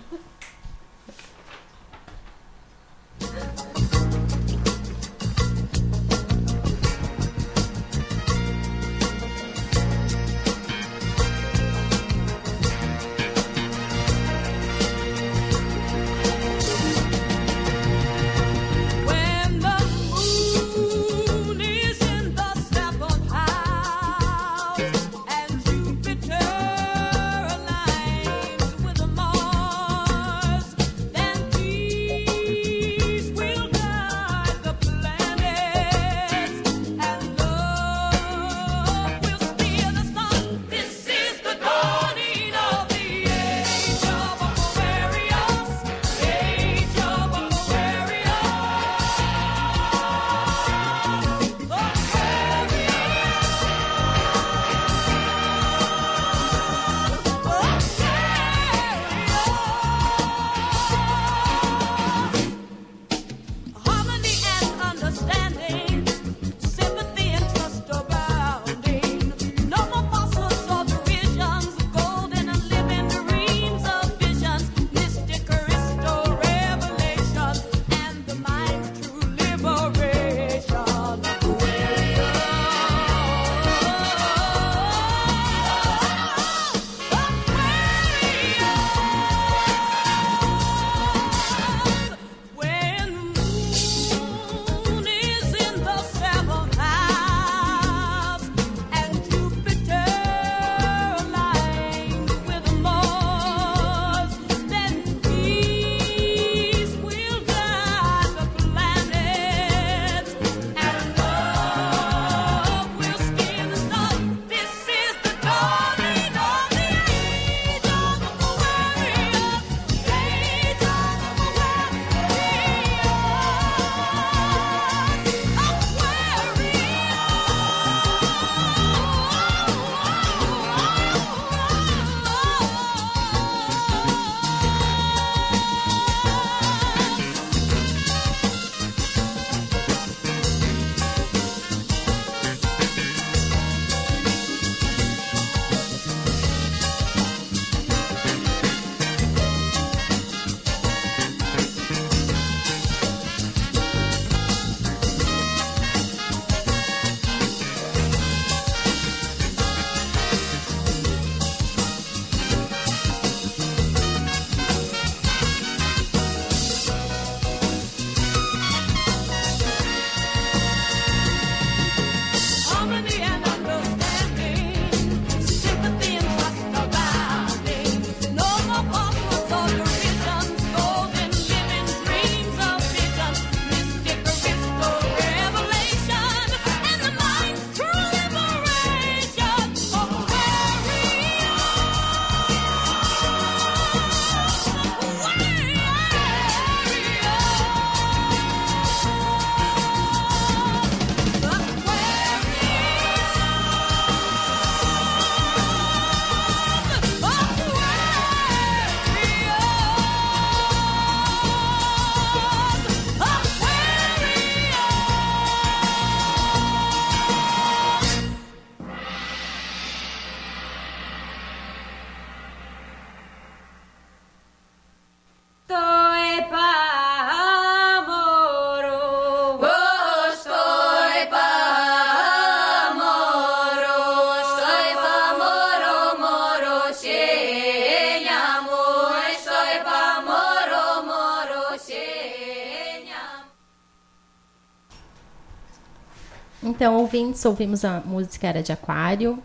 [246.76, 249.42] Então, ouvintes, ouvimos a música Era de Aquário.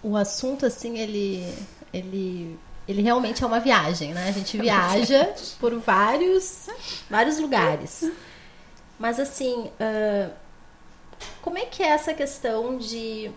[0.01, 1.53] o assunto, assim, ele,
[1.93, 2.57] ele,
[2.87, 4.29] ele realmente é uma viagem, né?
[4.29, 6.69] A gente viaja por vários,
[7.09, 8.09] vários lugares.
[8.99, 10.29] Mas, assim, ah,
[11.41, 13.31] como é que é essa questão de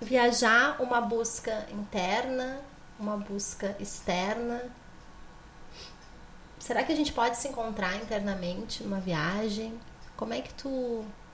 [0.00, 2.60] viajar uma busca interna,
[2.98, 4.64] uma busca externa?
[6.58, 9.72] Será que a gente pode se encontrar internamente numa viagem?
[10.16, 10.68] Como é que tu,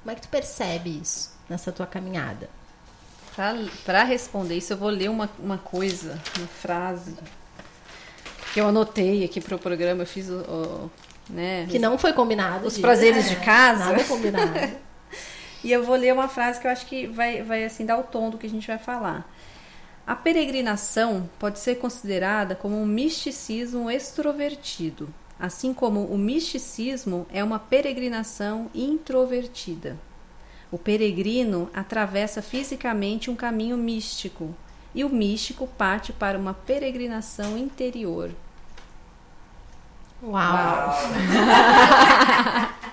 [0.03, 2.49] como é que tu percebe isso nessa tua caminhada?
[3.85, 7.17] Para responder isso, eu vou ler uma, uma coisa, uma frase
[8.55, 10.03] que eu anotei aqui para o programa.
[10.03, 10.91] Eu fiz o, o-
[11.29, 12.67] né, Que não foi combinado.
[12.67, 13.87] os de- prazeres de é, casa.
[13.93, 14.53] Nada combinado.
[15.65, 18.05] E eu vou ler uma frase que eu acho que vai, vai assim dar o
[18.05, 19.29] tom do que a gente vai falar.
[20.07, 25.09] A peregrinação pode ser considerada como um misticismo extrovertido,
[25.41, 29.97] assim como o misticismo é uma peregrinação introvertida.
[30.71, 34.55] O peregrino atravessa fisicamente um caminho místico
[34.95, 38.31] e o místico parte para uma peregrinação interior.
[40.23, 40.95] Uau!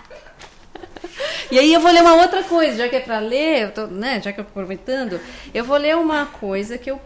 [1.52, 4.20] E aí eu vou ler uma outra coisa, já que é para ler, tô, né,
[4.20, 5.20] já que eu aproveitando,
[5.54, 7.00] eu vou ler uma coisa que eu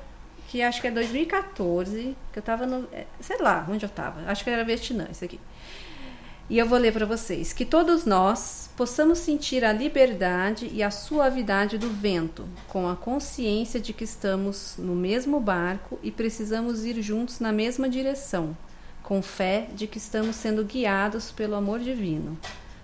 [0.47, 4.21] que acho que é 2014, que eu tava no, é, sei lá, onde eu tava.
[4.25, 5.37] Acho que era Vietnã, isso aqui.
[6.49, 10.89] E eu vou ler para vocês que todos nós possamos sentir a liberdade e a
[10.89, 17.01] suavidade do vento, com a consciência de que estamos no mesmo barco e precisamos ir
[17.01, 18.55] juntos na mesma direção,
[19.07, 22.37] com fé de que estamos sendo guiados pelo amor divino.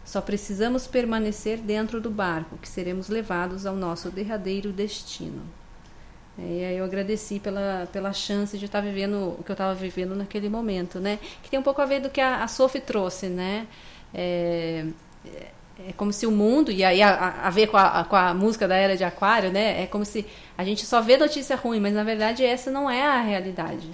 [0.05, 5.41] Só precisamos permanecer dentro do barco, que seremos levados ao nosso derradeiro destino.
[6.37, 10.15] E aí eu agradeci pela, pela chance de estar vivendo o que eu estava vivendo
[10.15, 11.19] naquele momento, né?
[11.43, 13.67] Que tem um pouco a ver do que a, a Sophie trouxe, né?
[14.13, 14.85] É,
[15.25, 15.47] é-
[15.89, 18.33] é como se o mundo, e aí a, a- a ver com a, com a
[18.33, 19.83] música da Era de Aquário, né?
[19.83, 20.25] É como se
[20.57, 23.89] a gente só vê notícia ruim, mas na verdade essa não é a realidade.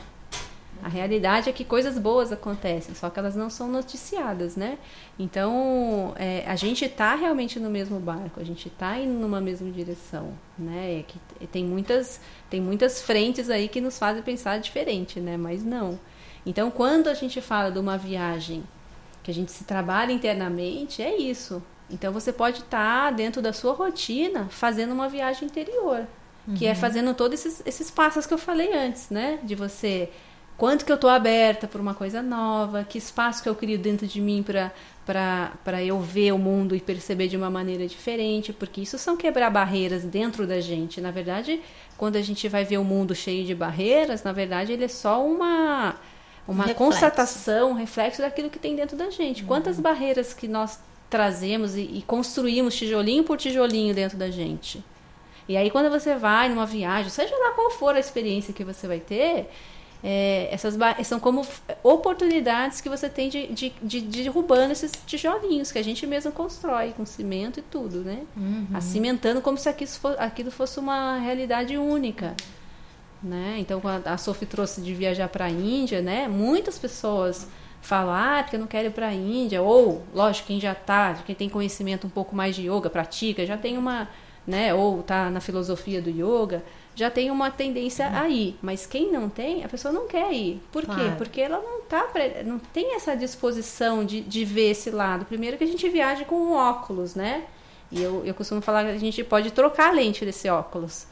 [0.82, 4.78] A realidade é que coisas boas acontecem, só que elas não são noticiadas, né?
[5.18, 9.70] Então, é, a gente está realmente no mesmo barco, a gente está indo numa mesma
[9.70, 11.00] direção, né?
[11.00, 15.36] É que tem muitas, tem muitas frentes aí que nos fazem pensar diferente, né?
[15.36, 16.00] Mas não.
[16.46, 18.64] Então, quando a gente fala de uma viagem
[19.22, 21.62] que a gente se trabalha internamente, é isso.
[21.90, 26.08] Então, você pode estar dentro da sua rotina fazendo uma viagem interior,
[26.56, 29.40] que é fazendo todos esses, esses passos que eu falei antes, né?
[29.44, 30.10] De você
[30.60, 34.06] quanto que eu estou aberta para uma coisa nova, que espaço que eu crio dentro
[34.06, 38.98] de mim para eu ver o mundo e perceber de uma maneira diferente, porque isso
[38.98, 41.00] são quebrar barreiras dentro da gente.
[41.00, 41.62] Na verdade,
[41.98, 45.26] quando a gente vai ver o mundo cheio de barreiras, na verdade, ele é só
[45.26, 45.96] uma
[46.46, 46.84] uma Reflexo.
[46.84, 49.44] constatação, um reflexo daquilo que tem dentro da gente.
[49.44, 50.80] Quantas barreiras que nós
[51.10, 54.84] trazemos e, e construímos tijolinho por tijolinho dentro da gente.
[55.48, 58.88] E aí, quando você vai numa viagem, seja lá qual for a experiência que você
[58.88, 59.50] vai ter,
[60.04, 61.46] é, essas são como
[61.84, 66.32] oportunidades que você tem de, de, de, de derrubando esses tijolinhos que a gente mesmo
[66.32, 68.22] constrói com cimento e tudo, né?
[68.74, 72.36] Acimentando como se aquilo fosse uma realidade única.
[73.22, 73.58] Né?
[73.60, 76.28] Então, quando a Sophie trouxe de viajar para a Índia, né?
[76.30, 77.48] muitas pessoas
[77.82, 81.16] falam, ah, porque eu não quero ir para a Índia, ou, lógico, quem já está,
[81.26, 84.08] quem tem conhecimento um pouco mais de yoga, pratica, já tem uma,
[84.48, 86.64] né, ou está na filosofia do yoga,
[87.00, 88.58] já tem uma tendência a ir.
[88.62, 90.62] Mas quem não tem, a pessoa não quer ir.
[90.72, 90.94] Por quê?
[90.94, 91.16] Claro.
[91.18, 95.26] Porque ela não tá, pre- não tem essa disposição de, de ver esse lado.
[95.26, 97.46] Primeiro que a gente viaja com um óculos, né?
[97.92, 101.08] E eu, eu costumo falar que a gente pode trocar a lente desse óculos.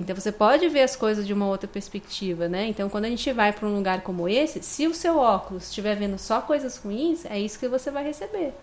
[0.00, 2.66] Então você pode ver as coisas de uma outra perspectiva, né?
[2.68, 5.94] Então quando a gente vai para um lugar como esse, se o seu óculos estiver
[5.94, 8.54] vendo só coisas ruins, é isso que você vai receber.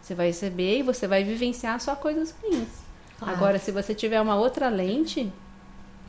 [0.00, 2.68] Você vai receber e você vai vivenciar só coisas ruins.
[3.18, 3.34] Claro.
[3.34, 5.32] Agora, se você tiver uma outra lente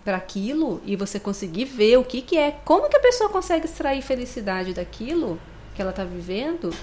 [0.10, 3.66] para aquilo e você conseguir ver o que, que é, como que a pessoa consegue
[3.68, 5.40] extrair felicidade daquilo
[5.76, 6.74] que ela está vivendo,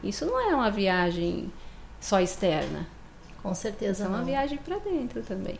[0.00, 1.52] isso não é uma viagem
[2.00, 2.86] só externa.
[3.42, 4.24] Com certeza É uma não.
[4.24, 5.58] viagem para dentro também.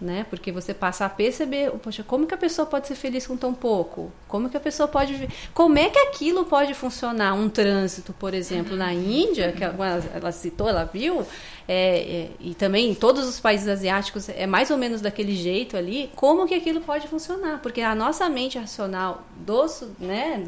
[0.00, 0.24] Né?
[0.30, 3.52] Porque você passa a perceber, poxa, como que a pessoa pode ser feliz com tão
[3.52, 4.12] pouco?
[4.28, 7.34] Como que a pessoa pode Como é que aquilo pode funcionar?
[7.34, 11.26] Um trânsito, por exemplo, na Índia, que ela, ela citou, ela viu,
[11.66, 15.76] é, é, e também em todos os países asiáticos é mais ou menos daquele jeito
[15.76, 17.58] ali, como que aquilo pode funcionar?
[17.60, 20.46] Porque a nossa mente racional do, su- né,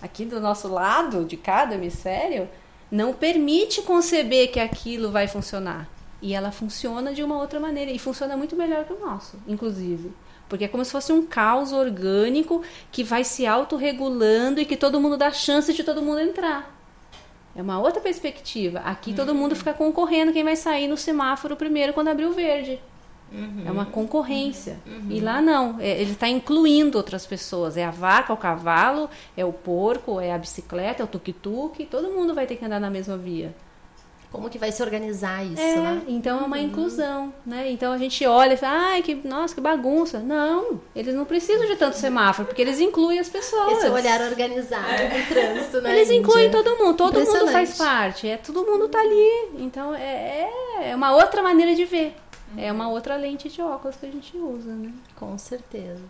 [0.00, 2.48] aqui do nosso lado, de cada hemisfério,
[2.90, 5.86] não permite conceber que aquilo vai funcionar.
[6.22, 10.12] E ela funciona de uma outra maneira e funciona muito melhor que o nosso, inclusive.
[10.48, 15.00] Porque é como se fosse um caos orgânico que vai se autorregulando e que todo
[15.00, 16.74] mundo dá chance de todo mundo entrar.
[17.54, 18.80] É uma outra perspectiva.
[18.80, 22.78] Aqui todo mundo fica concorrendo quem vai sair no semáforo primeiro quando abrir o verde.
[23.66, 24.78] É uma concorrência.
[25.10, 25.80] E lá não.
[25.80, 27.76] É- ele está incluindo outras pessoas.
[27.76, 31.86] É a vaca, o cavalo, é o porco, é a bicicleta, é o tuk-tuk.
[31.86, 33.52] Todo mundo vai ter que andar na mesma via.
[34.36, 36.02] Como que vai se organizar isso, É, né?
[36.06, 37.70] então é uma inclusão, né?
[37.70, 40.18] Então a gente olha e fala, ai, que, nossa, que bagunça.
[40.18, 43.78] Não, eles não precisam de tanto semáforo, porque eles incluem as pessoas.
[43.78, 45.96] Esse olhar organizado do trânsito, né?
[45.96, 46.62] Eles incluem Índia?
[46.62, 49.48] todo mundo, todo mundo faz parte, é, todo mundo tá ali.
[49.58, 50.50] Então é,
[50.82, 52.14] é uma outra maneira de ver.
[52.58, 54.92] É uma outra lente de óculos que a gente usa, né?
[55.16, 56.02] Com certeza.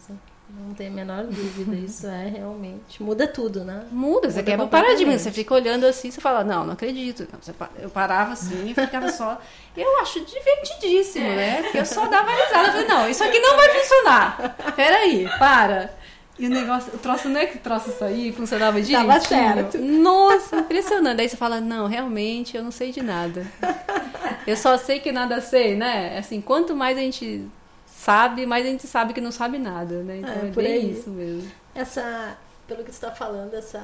[0.48, 1.74] Não tem a menor dúvida.
[1.77, 3.02] Isso é realmente.
[3.02, 3.85] Muda tudo, né?
[3.90, 5.18] Muda, você Muda quebra o paradigma.
[5.18, 7.27] Você fica olhando assim, você fala, não, não acredito.
[7.59, 9.40] Pa- Eu parava assim e ficava só.
[9.77, 11.62] Eu acho divertidíssimo, né?
[11.62, 12.68] Porque eu só dava risada.
[12.68, 14.56] Eu falei, não, isso aqui não vai funcionar.
[14.77, 15.93] Peraí, para.
[16.39, 19.09] E o negócio, o troço não é que o troço saía e funcionava direitinho.
[19.09, 19.78] Dava certo.
[19.78, 21.20] Nossa, impressionante.
[21.23, 23.47] Aí você fala, não, realmente eu não sei de nada.
[24.47, 26.18] Eu só sei que nada sei, né?
[26.18, 27.48] Assim, quanto mais a gente
[28.06, 30.18] sabe, mais a gente sabe que não sabe nada, né?
[30.18, 30.90] Então É, é, por bem aí.
[30.92, 31.50] isso mesmo.
[31.74, 33.80] Essa, pelo que você está falando, essa,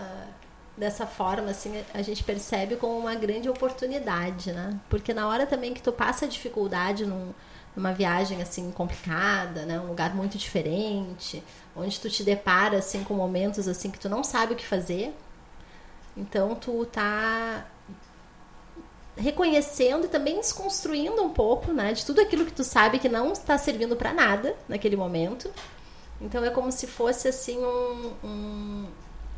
[0.76, 4.78] dessa forma, assim, a gente percebe como uma grande oportunidade, né?
[4.88, 7.32] Porque na hora também que tu passa dificuldade num-
[7.76, 9.80] numa viagem, assim, complicada, né?
[9.80, 11.42] Um lugar muito diferente,
[11.76, 15.14] onde tu te depara, assim, com momentos, assim, que tu não sabe o que fazer.
[16.16, 17.66] Então, tu tá
[19.16, 23.32] reconhecendo e também desconstruindo um pouco, né, de tudo aquilo que tu sabe que não
[23.32, 25.50] está servindo para nada naquele momento.
[26.20, 28.86] Então é como se fosse assim um, um,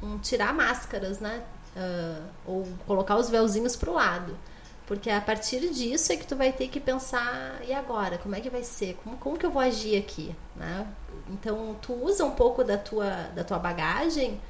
[0.03, 1.43] um tirar máscaras, né,
[1.77, 4.39] Ah, ou colocar os véuzinhos pro lado,
[4.87, 8.41] porque a partir disso é que tu vai ter que pensar e agora como é
[8.41, 10.87] que vai ser, como, como que eu vou agir aqui, né?
[11.29, 14.41] Então tu usa um pouco da tua da tua bagagem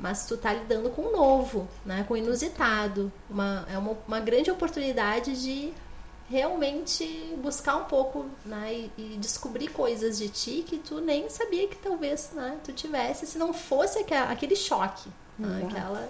[0.00, 2.04] mas tu tá lidando com o novo, né?
[2.08, 3.12] Com o inusitado.
[3.28, 5.72] Uma, é uma, uma grande oportunidade de
[6.28, 8.72] realmente buscar um pouco né?
[8.72, 12.56] e, e descobrir coisas de ti que tu nem sabia que talvez né?
[12.62, 15.66] tu tivesse se não fosse aqua- aquele choque, né?
[15.66, 16.08] Aquela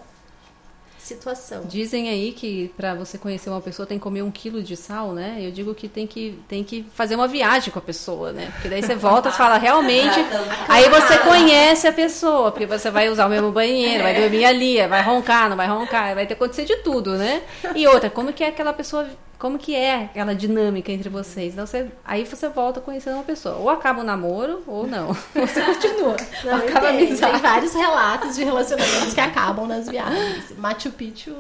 [1.01, 1.63] situação.
[1.65, 5.13] Dizem aí que para você conhecer uma pessoa tem que comer um quilo de sal,
[5.13, 5.39] né?
[5.41, 8.51] Eu digo que tem que, tem que fazer uma viagem com a pessoa, né?
[8.53, 10.19] Porque daí você volta e fala, realmente.
[10.69, 14.87] Aí você conhece a pessoa, porque você vai usar o mesmo banheiro, vai dormir ali,
[14.87, 17.43] vai roncar, não vai roncar, vai ter acontecer de tudo, né?
[17.75, 19.07] E outra, como que é aquela pessoa.
[19.41, 21.55] Como que é aquela dinâmica entre vocês?
[21.55, 23.55] Então você, aí você volta conhecendo uma pessoa.
[23.55, 25.15] Ou acaba o namoro, ou não.
[25.35, 26.15] Você continua.
[26.45, 27.33] Não, acaba tem, amizade.
[27.33, 30.55] tem vários relatos de relacionamentos que acabam nas viagens.
[30.59, 31.35] Machu Picchu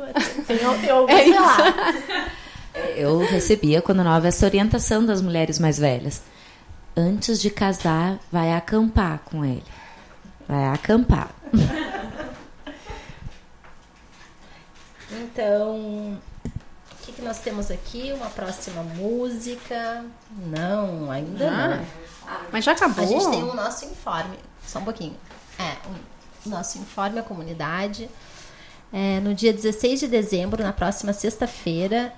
[0.46, 2.02] tem, tem alguns É relatos.
[2.96, 6.22] Eu recebia, quando nova, essa orientação das mulheres mais velhas.
[6.96, 9.62] Antes de casar, vai acampar com ele.
[10.48, 11.28] Vai acampar.
[15.12, 16.18] Então,
[17.20, 18.12] que, nós temos aqui?
[18.12, 20.04] Uma próxima música?
[20.46, 21.86] Não, ainda Ah, não.
[22.50, 23.04] Mas já acabou?
[23.04, 24.38] A gente tem o nosso informe.
[24.66, 25.16] Só um pouquinho.
[25.58, 25.76] É,
[26.46, 28.08] o nosso informe à comunidade.
[28.92, 32.12] É, no dia 16 de dezembro, na próxima sexta-feira,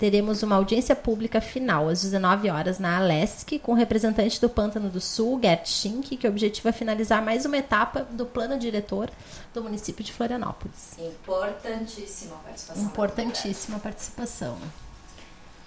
[0.00, 4.88] teremos uma audiência pública final, às 19 horas, na Alesc, com o representante do Pântano
[4.88, 9.10] do Sul, Gert Schink, que objetiva finalizar mais uma etapa do plano diretor
[9.52, 10.96] do município de Florianópolis.
[10.98, 12.82] Importantíssima a participação.
[12.82, 14.58] Importantíssima a participação.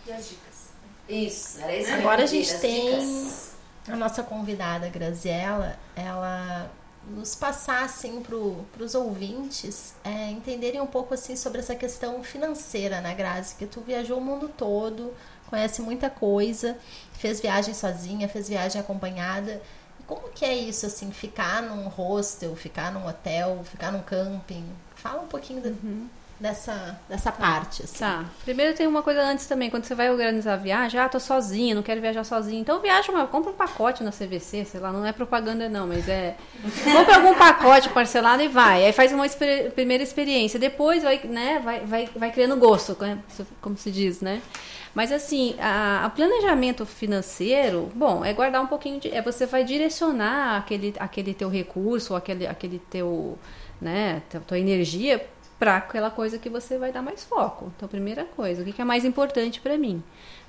[0.08, 0.54] E as dicas?
[1.08, 1.94] Isso, era isso.
[1.94, 3.30] Agora a gente tem
[3.88, 6.72] a nossa convidada Graziella, ela
[7.10, 13.02] nos passar assim para os ouvintes é, entenderem um pouco assim sobre essa questão financeira,
[13.02, 13.56] né, Grazi?
[13.56, 15.14] Que tu viajou o mundo todo,
[15.50, 16.78] conhece muita coisa,
[17.14, 19.62] fez viagem sozinha, fez viagem acompanhada.
[20.08, 24.66] Como que é isso, assim, ficar num hostel, ficar num hotel, ficar num camping?
[24.96, 25.70] Fala um pouquinho da-
[26.40, 28.00] dessa, dessa parte, assim.
[28.00, 28.26] Tá.
[28.44, 31.74] Primeiro tem uma coisa antes também, quando você vai organizar a viagem, ah, tô sozinha,
[31.76, 32.60] não quero viajar sozinha.
[32.60, 36.08] Então viaja, uma, compra um pacote na CVC, sei lá, não é propaganda não, mas
[36.10, 36.36] é.
[36.84, 38.86] Compra algum pacote parcelado e vai.
[38.86, 40.60] Aí faz uma exper- primeira experiência.
[40.60, 43.20] Depois vai, né, vai, vai, vai criando gosto, né,
[43.62, 44.42] como se diz, né?
[44.94, 49.10] Mas assim, a, a planejamento financeiro, bom, é guardar um pouquinho de.
[49.10, 53.38] É você vai direcionar aquele, aquele teu recurso, aquele, aquele teu,
[53.82, 55.26] né, tua energia
[55.64, 57.72] para aquela coisa que você vai dar mais foco.
[57.78, 60.04] Então, primeira coisa, o que é mais importante para mim?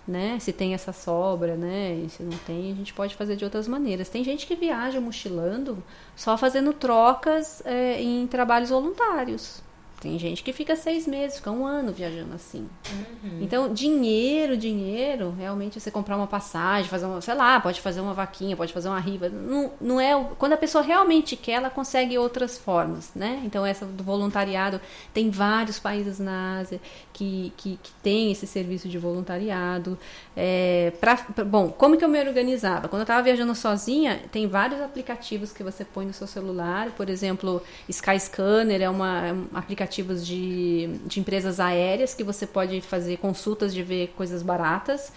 [0.09, 0.41] Né?
[0.41, 1.95] Se tem essa sobra, né?
[2.05, 4.09] E se não tem, a gente pode fazer de outras maneiras.
[4.09, 5.81] Tem gente que viaja mochilando
[6.17, 9.63] só fazendo trocas é, em trabalhos voluntários.
[10.05, 12.69] Tem gente que fica seis meses, fica um ano viajando assim.
[12.93, 13.39] Uhum.
[13.41, 18.13] Então, dinheiro, dinheiro, realmente você comprar uma passagem, fazer uma, sei lá, pode fazer uma
[18.13, 19.31] vaquinha, pode fazer uma riva.
[19.31, 20.13] Não, não é.
[20.39, 23.41] Quando a pessoa realmente quer, ela consegue outras formas, né?
[23.47, 24.79] Então, essa do voluntariado,
[25.15, 26.79] tem vários países na Ásia
[27.15, 29.99] que, que, que tem esse serviço de voluntariado.
[30.37, 32.89] É, pra, pra- bom, como que eu me organizava?
[32.89, 36.91] Quando eu estava viajando sozinha, tem vários aplicativos que você põe no seu celular.
[36.91, 39.47] Por exemplo, Skyscanner é uma é um
[39.95, 45.13] aplicativos de, de empresas aéreas que você pode fazer consultas de ver coisas baratas.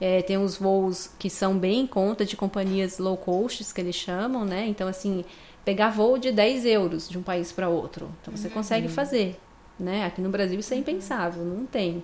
[0.00, 3.94] É, tem os voos que são bem em conta de companhias low cost, que eles
[3.94, 4.66] chamam, né?
[4.66, 5.24] Então, assim,
[5.64, 8.10] pegar voo de 10 euros de um país para outro.
[8.20, 9.38] Então, você consegue fazer,
[9.78, 10.04] né?
[10.04, 12.02] Aqui no Brasil isso é impensável, não tem.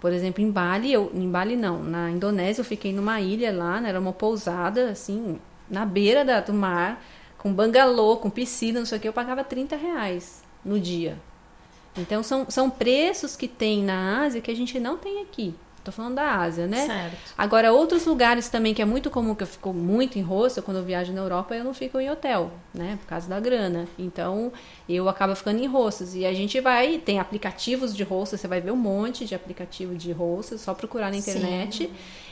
[0.00, 3.80] Por exemplo, em Bali, eu, em Bali não, na Indonésia eu fiquei numa ilha lá,
[3.80, 5.38] né, era uma pousada, assim,
[5.68, 7.02] na beira da, do mar,
[7.38, 11.18] com bangalô, com piscina, não sei o que, eu pagava 30 reais no dia.
[11.96, 15.54] Então são, são preços que tem na Ásia que a gente não tem aqui.
[15.84, 16.86] Tô falando da Ásia, né?
[16.86, 17.34] Certo.
[17.36, 20.78] Agora, outros lugares também que é muito comum, que eu fico muito em hostel, quando
[20.78, 22.96] eu viajo na Europa, eu não fico em hotel, né?
[23.02, 23.86] Por causa da grana.
[23.98, 24.50] Então,
[24.88, 26.14] eu acabo ficando em hostels.
[26.14, 29.94] E a gente vai, tem aplicativos de hostels, você vai ver um monte de aplicativo
[29.94, 31.90] de hostels, só procurar na internet.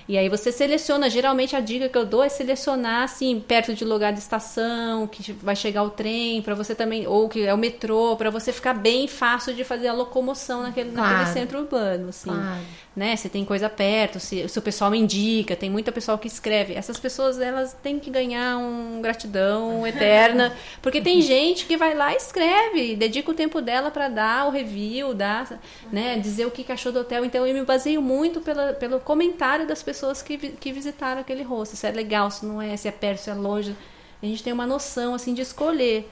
[0.08, 3.84] E aí você seleciona, geralmente a dica que eu dou é selecionar assim, perto de
[3.84, 7.56] lugar de estação, que vai chegar o trem, para você também, ou que é o
[7.56, 11.08] metrô, para você ficar bem fácil de fazer a locomoção naquele, Claro.
[11.18, 12.60] naquele centro urbano, assim Claro.
[12.96, 13.14] né?
[13.14, 16.74] Se tem coisa perto, se, se o pessoal indica, tem muita pessoal que escreve.
[16.74, 20.52] Essas pessoas, elas têm que ganhar um gratidão eterna,
[20.82, 22.41] porque tem gente que vai lá e escreve,
[22.96, 25.60] dedica o tempo dela para dar o review, dar,
[25.90, 27.24] né, dizer o que achou do hotel.
[27.24, 31.76] Então eu me baseio muito pela, pelo comentário das pessoas que, que visitaram aquele rosto.
[31.76, 33.76] Se é legal, se não é, se é perto, se é longe.
[34.22, 36.08] A gente tem uma noção assim de escolher.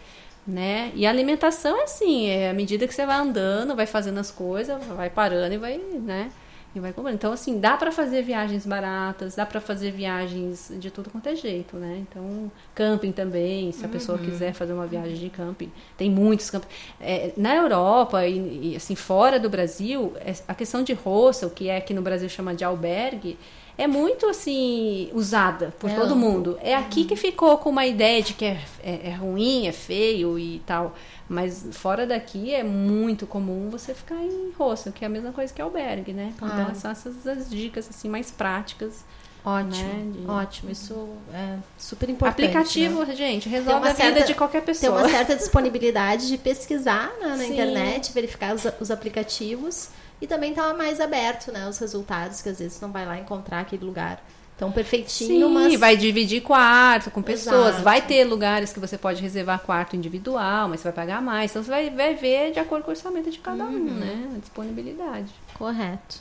[0.47, 0.91] Né?
[0.95, 4.31] E a alimentação é assim, é à medida que você vai andando, vai fazendo as
[4.31, 6.33] coisas, vai parando e vai, né?
[6.73, 7.15] E vai comprando.
[7.17, 11.35] Então, assim, dá pra fazer viagens baratas, dá pra fazer viagens de tudo quanto é
[11.35, 12.05] jeito, né?
[12.09, 16.69] Então, camping também, se a pessoa quiser fazer uma viagem de camping, tem muitos camping.
[17.01, 21.69] É, na Europa e, e, assim, fora do Brasil, é- a questão de hostel, que
[21.69, 23.37] é aqui no Brasil chama de albergue,
[23.83, 26.17] é muito, assim, usada por É todo amplo.
[26.17, 26.59] mundo.
[26.63, 30.39] É aqui que ficou com uma ideia de que é, é, é ruim, é feio
[30.39, 30.95] e tal.
[31.29, 35.53] Mas fora daqui é muito comum você ficar em hostel, que é a mesma coisa
[35.53, 36.33] que albergue, né?
[36.39, 36.61] Claro.
[36.63, 39.05] Então são essas as dicas assim mais práticas.
[39.43, 40.71] Ótimo, Né, de- ótimo.
[40.71, 42.45] Isso é super importante.
[42.45, 43.15] Aplicativo, né?
[43.15, 44.99] gente, Tem resolve a vida certa- de qualquer Tem pessoa.
[44.99, 47.53] uma certa disponibilidade de pesquisar né, na Sim.
[47.55, 49.89] internet, verificar os, os aplicativos
[50.21, 51.69] e também tá mais aberto, né?
[51.69, 54.23] Os resultados, que às vezes não vai lá encontrar aquele lugar
[54.59, 57.69] tão perfeitinho, Sim, mas vai dividir quarto com pessoas.
[57.69, 57.83] Exato.
[57.83, 61.51] Vai ter lugares que você pode reservar quarto individual, mas você vai pagar mais.
[61.51, 64.31] Então você vai, vai ver de acordo com o orçamento de cada um, né?
[64.37, 65.33] A disponibilidade.
[65.55, 66.21] correto.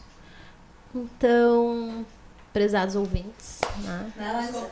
[0.96, 2.06] Então,
[2.54, 4.12] prezados ouvintes, né?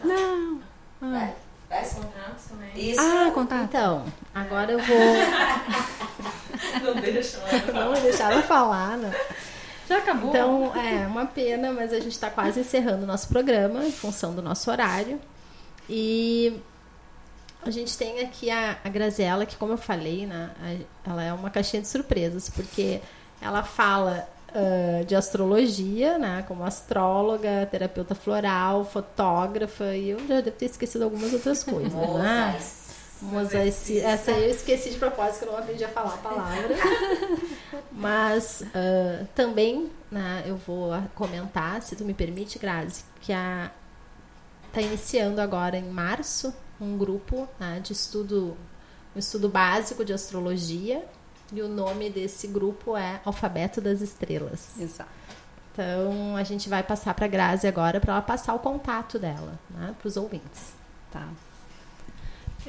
[0.03, 0.61] Não.
[0.99, 1.33] Vai,
[1.69, 2.91] vai os contatos também.
[2.91, 2.99] Isso.
[3.01, 3.63] Ah, contato.
[3.65, 4.97] Então, agora eu vou.
[6.83, 7.37] Não deixa
[7.73, 9.11] não vou deixar ela falar, né?
[9.87, 10.29] Já acabou?
[10.29, 14.33] Então, é uma pena, mas a gente está quase encerrando o nosso programa em função
[14.35, 15.19] do nosso horário.
[15.89, 16.59] E
[17.65, 21.31] a gente tem aqui a, a Graziella, que, como eu falei, né, a- ela é
[21.33, 22.99] uma caixinha de surpresas, porque
[23.41, 30.57] ela fala ah, de astrologia, né, como astróloga, terapeuta floral, fotógrafa, e eu já devo
[30.57, 31.93] ter esquecido algumas outras coisas.
[31.93, 32.59] né?
[33.21, 36.75] Mosaici- Essa aí eu esqueci de propósito, que eu não aprendi a falar a palavra.
[37.91, 43.71] Mas ah, também né, eu vou comentar, se tu me permite, Grazi, que a
[44.67, 48.55] está iniciando agora em março um grupo né, de estudo,
[49.15, 51.03] um estudo básico de astrologia.
[51.51, 54.77] E o nome desse grupo é Alfabeto das Estrelas.
[54.77, 55.09] Exato.
[55.71, 59.57] Então a gente vai passar para a Grazi agora para ela passar o contato dela
[59.69, 60.73] né, para os ouvintes.
[61.11, 61.25] Tá.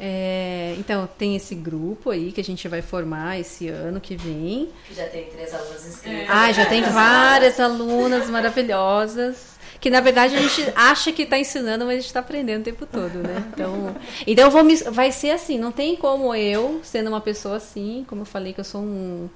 [0.00, 4.68] É, então, tem esse grupo aí que a gente vai formar esse ano que vem.
[4.94, 6.26] Já tem três alunos inscritos.
[6.28, 9.58] Ah, já tem várias alunas maravilhosas.
[9.80, 12.64] Que na verdade a gente acha que está ensinando, mas a gente está aprendendo o
[12.64, 13.44] tempo todo, né?
[13.52, 13.96] Então,
[14.26, 18.22] então vou me, vai ser assim, não tem como eu, sendo uma pessoa assim, como
[18.22, 19.28] eu falei que eu sou um.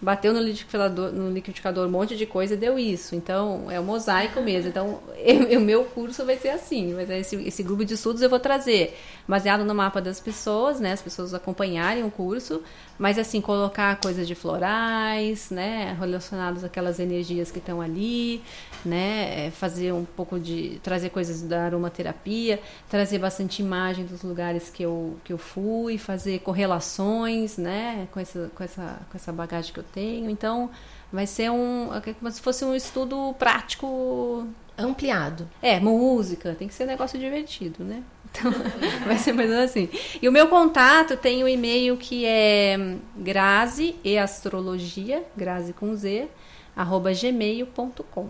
[0.00, 3.16] Bateu no liquidificador, no liquidificador um monte de coisa e deu isso.
[3.16, 4.68] Então, é um mosaico mesmo.
[4.68, 5.00] Então,
[5.56, 6.94] o meu curso vai ser assim.
[6.94, 8.96] Mas esse, esse grupo de estudos eu vou trazer
[9.26, 10.92] baseado no mapa das pessoas, né?
[10.92, 12.62] As pessoas acompanharem o curso.
[12.98, 15.96] Mas, assim, colocar coisas de florais, né?
[15.98, 18.42] Relacionadas àquelas energias que estão ali,
[18.84, 19.46] né?
[19.46, 20.80] É, Fazer um pouco de...
[20.82, 22.60] Trazer coisas da aromaterapia.
[22.88, 25.96] Trazer bastante imagem dos lugares que eu, que eu fui.
[25.96, 28.08] Fazer correlações, né?
[28.10, 30.28] Com essa, com essa, com essa bagagem que eu tenho.
[30.28, 30.68] Então,
[31.12, 31.94] vai ser um.
[31.94, 34.46] é como se fosse um estudo prático.
[34.76, 35.48] Ampliado.
[35.60, 38.02] É, música, tem que ser um negócio divertido, né?
[38.30, 38.52] Então,
[39.06, 39.88] vai ser mais ou menos assim.
[40.20, 42.76] E o meu contato tem o e-mail que é
[43.16, 46.28] grazi e astrologia, grazi com Z,
[46.76, 48.28] arroba gmail.com.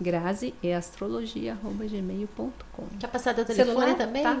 [0.00, 2.84] Grazi e astrologia, arroba gmail.com.
[3.00, 4.22] Quer passar teu telefone Celular, também?
[4.22, 4.38] tá?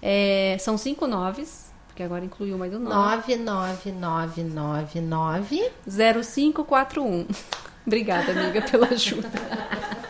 [0.00, 3.36] É, são cinco noves, porque agora incluiu mais um nove.
[3.36, 7.26] 99999 0541.
[7.86, 9.28] Obrigada, amiga, pela ajuda.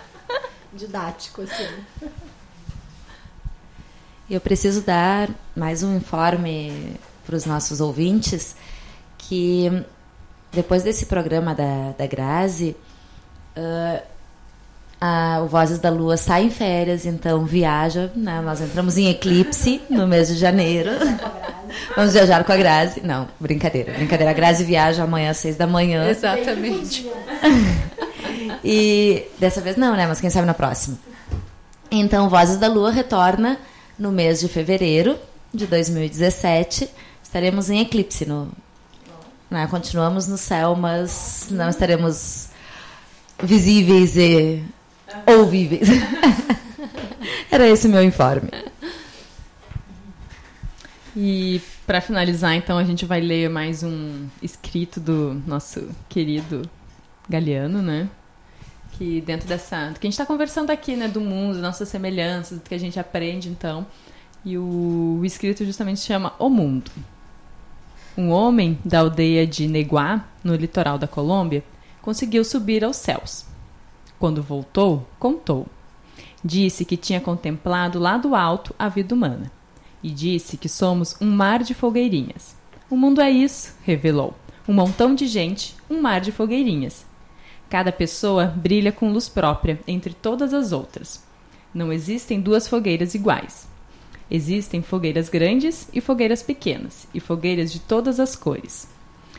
[0.72, 1.66] didático assim.
[4.30, 6.94] Eu preciso dar mais um informe
[7.26, 8.54] para os nossos ouvintes
[9.18, 9.82] que
[10.52, 12.76] depois desse programa da, da Grazi,
[13.56, 14.00] ah,
[15.00, 18.10] a- o Vozes da Lua sai em férias, então viaja.
[18.14, 18.40] né?
[18.40, 20.90] Nós entramos em eclipse no mês de janeiro.
[21.96, 23.00] Vamos viajar com a Grazi.
[23.02, 24.30] Não, brincadeira, brincadeira.
[24.30, 26.08] A Grazi viaja amanhã às seis da manhã.
[26.08, 27.10] Exatamente.
[28.64, 30.06] E dessa vez não, né?
[30.06, 30.96] Mas quem sabe na próxima.
[31.90, 33.58] Então, Vozes da Lua retorna
[34.00, 35.18] no mês de fevereiro
[35.52, 36.88] de 2017.
[37.22, 38.50] Estaremos em eclipse no.
[39.50, 39.66] né?
[39.66, 42.48] Continuamos no céu, mas não estaremos
[43.42, 44.64] visíveis e
[45.26, 45.86] ouvíveis.
[47.52, 48.50] Era esse o meu informe.
[51.14, 56.62] E para finalizar, então, a gente vai ler mais um escrito do nosso querido
[57.28, 58.08] Galeano, né?
[59.00, 59.88] Que dentro dessa.
[59.88, 61.08] do que a gente está conversando aqui, né?
[61.08, 63.86] Do mundo, nossas semelhanças, do que a gente aprende, então.
[64.44, 66.90] E o, o escrito justamente chama O Mundo.
[68.14, 71.64] Um homem da aldeia de Neguá, no litoral da Colômbia,
[72.02, 73.46] conseguiu subir aos céus.
[74.18, 75.66] Quando voltou, contou.
[76.44, 79.50] Disse que tinha contemplado lá do alto a vida humana.
[80.02, 82.54] E disse que somos um mar de fogueirinhas.
[82.90, 84.34] O mundo é isso, revelou.
[84.68, 87.08] Um montão de gente, um mar de fogueirinhas.
[87.70, 91.22] Cada pessoa brilha com luz própria entre todas as outras.
[91.72, 93.68] Não existem duas fogueiras iguais.
[94.28, 98.88] Existem fogueiras grandes e fogueiras pequenas, e fogueiras de todas as cores.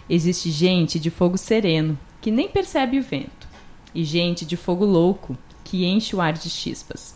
[0.09, 3.47] Existe gente de fogo sereno, que nem percebe o vento,
[3.93, 7.15] e gente de fogo louco, que enche o ar de chispas.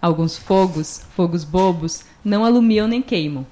[0.00, 3.44] Alguns fogos, fogos bobos, não alumiam nem queimam,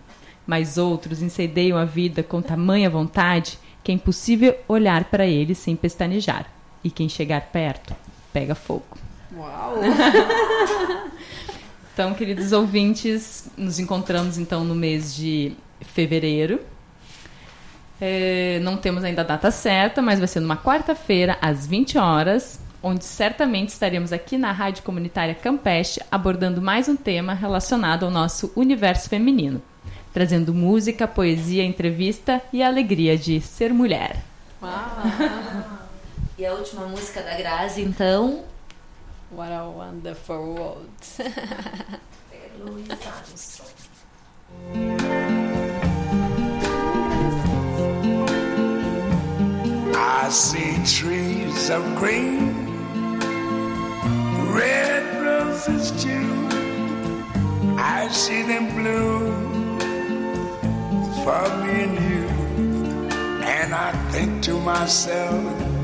[0.46, 5.74] mas outros incendeiam a vida com tamanha vontade que é impossível olhar para eles sem
[5.74, 6.50] pestanejar,
[6.84, 7.96] e quem chegar perto
[8.32, 8.84] pega fogo.
[9.34, 9.76] Uau!
[11.94, 16.58] Então, queridos ouvintes, nos encontramos então no mês de fevereiro.
[18.00, 22.60] É, não temos ainda a data certa, mas vai ser numa quarta-feira, às 20 horas,
[22.82, 28.52] onde certamente estaremos aqui na Rádio Comunitária Campeste abordando mais um tema relacionado ao nosso
[28.56, 29.62] universo feminino,
[30.12, 34.16] trazendo música, poesia, entrevista e a alegria de ser mulher.
[36.36, 38.44] E a última música da Grazi, então.
[39.30, 40.90] What a wonderful world.
[42.58, 42.88] Luiz.
[50.24, 52.54] I see trees of green,
[54.54, 56.48] red roses too.
[57.78, 59.78] I see them bloom
[61.22, 62.28] for me and you.
[63.44, 65.83] And I think to myself,